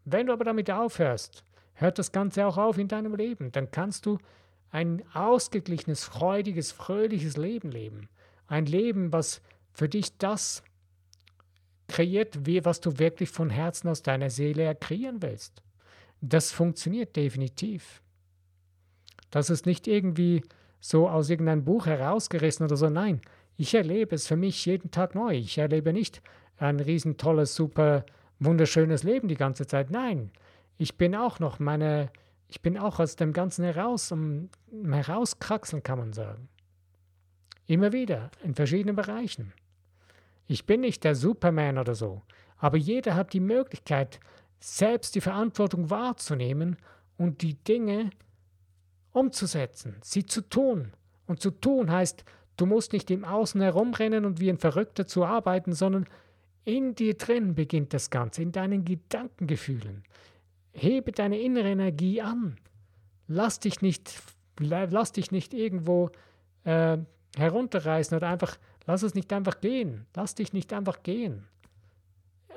Wenn 0.05 0.27
du 0.27 0.33
aber 0.33 0.45
damit 0.45 0.71
aufhörst, 0.71 1.45
hört 1.75 1.99
das 1.99 2.13
Ganze 2.13 2.47
auch 2.47 2.57
auf 2.57 2.79
in 2.79 2.89
deinem 2.89 3.15
Leben. 3.15 3.53
Dann 3.53 3.71
kannst 3.71 4.07
du 4.07 4.19
ein 4.71 5.03
ausgeglichenes, 5.15 6.05
freudiges, 6.05 6.73
fröhliches 6.73 7.37
Leben 7.37 7.71
leben. 7.71 8.09
Ein 8.47 8.67
Leben, 8.67 9.13
was 9.13 9.41
für 9.73 9.89
dich 9.89 10.17
das 10.19 10.63
kreiert, 11.89 12.47
wie, 12.47 12.65
was 12.65 12.81
du 12.81 12.99
wirklich 12.99 13.31
von 13.31 13.51
Herzen 13.51 13.89
aus 13.89 14.03
deiner 14.03 14.31
Seele 14.31 14.75
kreieren 14.75 15.23
willst. 15.23 15.63
Das 16.21 16.53
funktioniert 16.53 17.17
definitiv. 17.17 18.03
Das 19.31 19.51
ist 19.51 19.67
nicht 19.67 19.87
irgendwie 19.87 20.43
so 20.81 21.09
aus 21.09 21.31
irgendeinem 21.31 21.65
Buch 21.65 21.87
herausgerissen 21.87 22.65
oder 22.65 22.77
so. 22.77 22.89
Nein, 22.89 23.21
ich 23.57 23.75
erlebe 23.75 24.15
es 24.15 24.27
für 24.27 24.37
mich 24.37 24.65
jeden 24.67 24.91
Tag 24.91 25.15
neu. 25.15 25.35
Ich 25.35 25.59
erlebe 25.59 25.93
nicht 25.93 26.23
ein 26.59 26.81
riesentolles, 26.81 27.55
super, 27.55 28.05
wunderschönes 28.39 29.03
Leben 29.03 29.29
die 29.29 29.37
ganze 29.37 29.67
Zeit. 29.67 29.91
Nein, 29.91 30.31
ich 30.77 30.97
bin 30.97 31.15
auch 31.15 31.41
noch 31.41 31.59
meine, 31.59 32.11
ich 32.47 32.63
bin 32.63 32.79
auch 32.79 33.01
aus 33.01 33.17
dem 33.17 33.33
Ganzen 33.33 33.65
heraus, 33.65 34.13
um 34.13 34.49
herauskraxeln, 34.85 35.83
kann 35.83 35.99
man 35.99 36.13
sagen. 36.13 36.49
Immer 37.67 37.93
wieder, 37.93 38.31
in 38.43 38.55
verschiedenen 38.55 38.97
Bereichen. 38.97 39.53
Ich 40.47 40.65
bin 40.65 40.81
nicht 40.81 41.05
der 41.05 41.15
Superman 41.15 41.79
oder 41.79 41.95
so, 41.95 42.23
aber 42.57 42.79
jeder 42.79 43.15
hat 43.15 43.33
die 43.33 43.41
Möglichkeit, 43.41 44.21
selbst 44.61 45.15
die 45.15 45.21
Verantwortung 45.21 45.91
wahrzunehmen 45.91 46.77
und 47.17 47.43
die 47.43 47.55
Dinge 47.55 48.11
umzusetzen, 49.19 49.97
sie 50.03 50.25
zu 50.25 50.43
tun. 50.43 50.93
Und 51.27 51.41
zu 51.41 51.51
tun 51.51 51.91
heißt, 51.91 52.25
du 52.57 52.67
musst 52.67 52.93
nicht 52.93 53.11
im 53.11 53.25
Außen 53.25 53.61
herumrennen 53.61 54.25
und 54.25 54.41
wie 54.41 54.49
ein 54.49 54.59
Verrückter 54.59 55.07
zu 55.07 55.25
arbeiten, 55.25 55.73
sondern 55.73 56.07
in 56.65 56.95
dir 56.95 57.15
drin 57.15 57.55
beginnt 57.55 57.95
das 57.95 58.11
Ganze, 58.11 58.43
in 58.43 58.53
deinen 58.53 58.85
Gedankengefühlen 58.85 60.05
hebe 60.79 61.13
deine 61.13 61.41
innere 61.41 61.71
Energie 61.71 62.23
an. 62.23 62.57
Lass 63.27 63.61
dich 63.61 63.83
nicht, 63.83 64.23
lass 64.59 65.13
dich 65.13 65.31
nicht 65.31 65.53
irgendwo 65.53 66.11
äh, 66.65 66.99
herunterreißen 67.37 68.17
oder 68.17 68.29
einfach, 68.29 68.57
lass 68.87 69.03
es 69.03 69.15
nicht 69.15 69.33
einfach 69.33 69.61
gehen. 69.61 70.07
Lass 70.15 70.35
dich 70.35 70.53
nicht 70.53 70.73
einfach 70.73 71.03
gehen. 71.03 71.47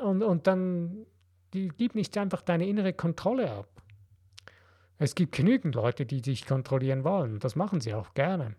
Und, 0.01 0.23
und 0.23 0.47
dann 0.47 1.05
gib 1.51 1.95
nicht 1.95 2.17
einfach 2.17 2.41
deine 2.41 2.67
innere 2.67 2.93
Kontrolle 2.93 3.51
ab. 3.51 3.67
Es 5.01 5.15
gibt 5.15 5.35
genügend 5.35 5.73
Leute, 5.73 6.05
die 6.05 6.21
dich 6.21 6.45
kontrollieren 6.45 7.03
wollen. 7.03 7.39
Das 7.39 7.55
machen 7.55 7.81
sie 7.81 7.95
auch 7.95 8.13
gerne. 8.13 8.55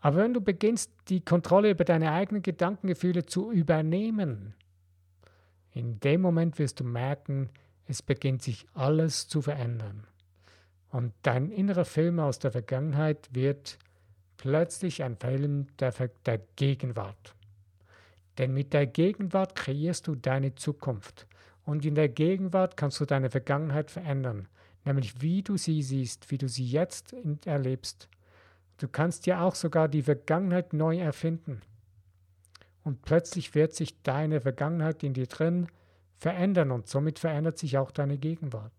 Aber 0.00 0.16
wenn 0.16 0.32
du 0.32 0.40
beginnst, 0.40 0.90
die 1.08 1.22
Kontrolle 1.22 1.68
über 1.68 1.84
deine 1.84 2.10
eigenen 2.10 2.40
Gedankengefühle 2.40 3.26
zu 3.26 3.52
übernehmen, 3.52 4.54
in 5.72 6.00
dem 6.00 6.22
Moment 6.22 6.58
wirst 6.58 6.80
du 6.80 6.84
merken, 6.84 7.50
es 7.84 8.00
beginnt 8.00 8.40
sich 8.40 8.66
alles 8.72 9.28
zu 9.28 9.42
verändern. 9.42 10.06
Und 10.88 11.12
dein 11.20 11.50
innerer 11.50 11.84
Film 11.84 12.18
aus 12.18 12.38
der 12.38 12.52
Vergangenheit 12.52 13.28
wird 13.30 13.78
plötzlich 14.38 15.02
ein 15.02 15.18
Film 15.18 15.66
der, 15.80 15.92
der 16.24 16.38
Gegenwart. 16.56 17.34
Denn 18.38 18.54
mit 18.54 18.72
der 18.72 18.86
Gegenwart 18.86 19.54
kreierst 19.54 20.06
du 20.06 20.14
deine 20.14 20.54
Zukunft. 20.54 21.26
Und 21.66 21.84
in 21.84 21.94
der 21.94 22.08
Gegenwart 22.08 22.78
kannst 22.78 22.98
du 23.00 23.04
deine 23.04 23.28
Vergangenheit 23.28 23.90
verändern, 23.90 24.48
nämlich 24.84 25.20
wie 25.22 25.42
du 25.42 25.56
sie 25.56 25.82
siehst, 25.82 26.30
wie 26.30 26.38
du 26.38 26.48
sie 26.48 26.66
jetzt 26.66 27.14
erlebst. 27.44 28.08
Du 28.78 28.88
kannst 28.88 29.26
ja 29.26 29.42
auch 29.42 29.54
sogar 29.54 29.88
die 29.88 30.02
Vergangenheit 30.02 30.72
neu 30.72 30.98
erfinden. 30.98 31.60
Und 32.84 33.02
plötzlich 33.02 33.54
wird 33.54 33.74
sich 33.74 34.02
deine 34.02 34.40
Vergangenheit 34.40 35.04
in 35.04 35.14
dir 35.14 35.26
drin 35.26 35.68
verändern 36.18 36.70
und 36.70 36.88
somit 36.88 37.18
verändert 37.18 37.58
sich 37.58 37.78
auch 37.78 37.90
deine 37.90 38.18
Gegenwart. 38.18 38.72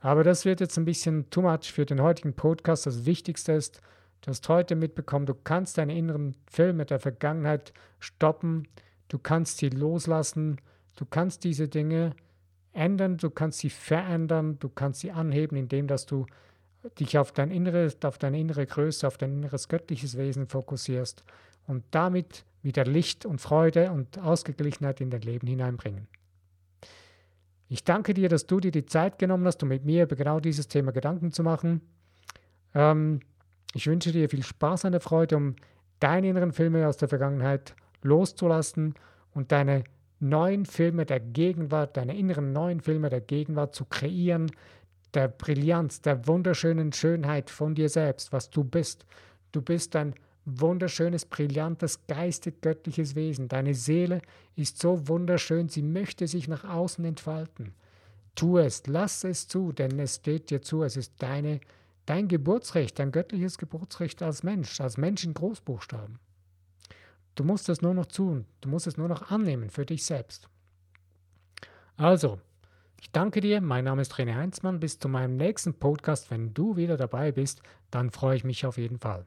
Aber 0.00 0.24
das 0.24 0.44
wird 0.44 0.60
jetzt 0.60 0.78
ein 0.78 0.84
bisschen 0.84 1.28
too 1.30 1.42
much 1.42 1.72
für 1.72 1.86
den 1.86 2.00
heutigen 2.00 2.34
Podcast. 2.34 2.86
Das 2.86 3.06
Wichtigste 3.06 3.52
ist, 3.52 3.80
du 4.20 4.28
hast 4.28 4.48
heute 4.48 4.76
mitbekommen, 4.76 5.26
du 5.26 5.34
kannst 5.34 5.78
deine 5.78 5.96
inneren 5.96 6.36
Filme 6.50 6.86
der 6.86 7.00
Vergangenheit 7.00 7.72
stoppen, 7.98 8.68
du 9.08 9.18
kannst 9.18 9.58
sie 9.58 9.68
loslassen, 9.68 10.60
du 10.96 11.06
kannst 11.06 11.44
diese 11.44 11.68
Dinge 11.68 12.14
ändern, 12.76 13.16
du 13.16 13.30
kannst 13.30 13.58
sie 13.58 13.70
verändern, 13.70 14.58
du 14.58 14.68
kannst 14.68 15.00
sie 15.00 15.10
anheben, 15.10 15.56
indem 15.56 15.86
dass 15.86 16.06
du 16.06 16.26
dich 16.98 17.18
auf 17.18 17.32
dein 17.32 17.50
inneres, 17.50 17.96
auf 18.04 18.18
deine 18.18 18.38
innere 18.38 18.66
Größe, 18.66 19.06
auf 19.06 19.18
dein 19.18 19.32
inneres 19.32 19.68
göttliches 19.68 20.16
Wesen 20.16 20.46
fokussierst 20.46 21.24
und 21.66 21.84
damit 21.90 22.44
wieder 22.62 22.84
Licht 22.84 23.26
und 23.26 23.40
Freude 23.40 23.90
und 23.90 24.18
Ausgeglichenheit 24.18 25.00
in 25.00 25.10
dein 25.10 25.22
Leben 25.22 25.46
hineinbringen. 25.46 26.08
Ich 27.68 27.82
danke 27.82 28.14
dir, 28.14 28.28
dass 28.28 28.46
du 28.46 28.60
dir 28.60 28.70
die 28.70 28.86
Zeit 28.86 29.18
genommen 29.18 29.46
hast, 29.46 29.62
um 29.62 29.68
mit 29.68 29.84
mir 29.84 30.04
über 30.04 30.14
genau 30.14 30.38
dieses 30.38 30.68
Thema 30.68 30.92
Gedanken 30.92 31.32
zu 31.32 31.42
machen. 31.42 31.80
Ähm, 32.74 33.20
ich 33.74 33.86
wünsche 33.86 34.12
dir 34.12 34.28
viel 34.28 34.44
Spaß 34.44 34.84
und 34.84 35.02
Freude, 35.02 35.36
um 35.36 35.56
deine 35.98 36.28
inneren 36.28 36.52
Filme 36.52 36.86
aus 36.86 36.96
der 36.96 37.08
Vergangenheit 37.08 37.74
loszulassen 38.02 38.94
und 39.32 39.50
deine 39.50 39.84
neuen 40.20 40.64
Filme 40.64 41.06
der 41.06 41.20
Gegenwart, 41.20 41.96
deine 41.96 42.16
inneren 42.16 42.52
neuen 42.52 42.80
Filme 42.80 43.10
der 43.10 43.20
Gegenwart 43.20 43.74
zu 43.74 43.84
kreieren, 43.84 44.50
der 45.14 45.28
Brillanz, 45.28 46.00
der 46.00 46.26
wunderschönen 46.26 46.92
Schönheit 46.92 47.50
von 47.50 47.74
dir 47.74 47.88
selbst, 47.88 48.32
was 48.32 48.50
du 48.50 48.64
bist. 48.64 49.06
Du 49.52 49.62
bist 49.62 49.96
ein 49.96 50.14
wunderschönes, 50.44 51.24
brillantes, 51.24 52.06
geistig 52.06 52.60
göttliches 52.60 53.14
Wesen. 53.14 53.48
Deine 53.48 53.74
Seele 53.74 54.22
ist 54.54 54.80
so 54.80 55.08
wunderschön, 55.08 55.68
sie 55.68 55.82
möchte 55.82 56.26
sich 56.26 56.48
nach 56.48 56.64
außen 56.64 57.04
entfalten. 57.04 57.74
Tu 58.34 58.58
es, 58.58 58.86
lass 58.86 59.24
es 59.24 59.48
zu, 59.48 59.72
denn 59.72 59.98
es 59.98 60.16
steht 60.16 60.50
dir 60.50 60.62
zu, 60.62 60.82
es 60.82 60.96
ist 60.96 61.14
deine, 61.18 61.60
dein 62.04 62.28
Geburtsrecht, 62.28 62.98
dein 62.98 63.10
göttliches 63.10 63.58
Geburtsrecht 63.58 64.22
als 64.22 64.42
Mensch, 64.42 64.80
als 64.80 64.98
Mensch 64.98 65.24
in 65.24 65.34
Großbuchstaben. 65.34 66.18
Du 67.36 67.44
musst 67.44 67.68
es 67.68 67.82
nur 67.82 67.94
noch 67.94 68.06
tun, 68.06 68.46
du 68.62 68.68
musst 68.68 68.86
es 68.86 68.96
nur 68.96 69.08
noch 69.08 69.30
annehmen 69.30 69.70
für 69.70 69.86
dich 69.86 70.04
selbst. 70.04 70.48
Also, 71.96 72.40
ich 73.00 73.12
danke 73.12 73.40
dir, 73.40 73.60
mein 73.60 73.84
Name 73.84 74.02
ist 74.02 74.14
René 74.14 74.34
Heinzmann. 74.34 74.80
Bis 74.80 74.98
zu 74.98 75.08
meinem 75.08 75.36
nächsten 75.36 75.74
Podcast. 75.74 76.30
Wenn 76.30 76.54
du 76.54 76.76
wieder 76.76 76.96
dabei 76.96 77.32
bist, 77.32 77.62
dann 77.90 78.10
freue 78.10 78.36
ich 78.36 78.44
mich 78.44 78.66
auf 78.66 78.78
jeden 78.78 78.98
Fall. 78.98 79.24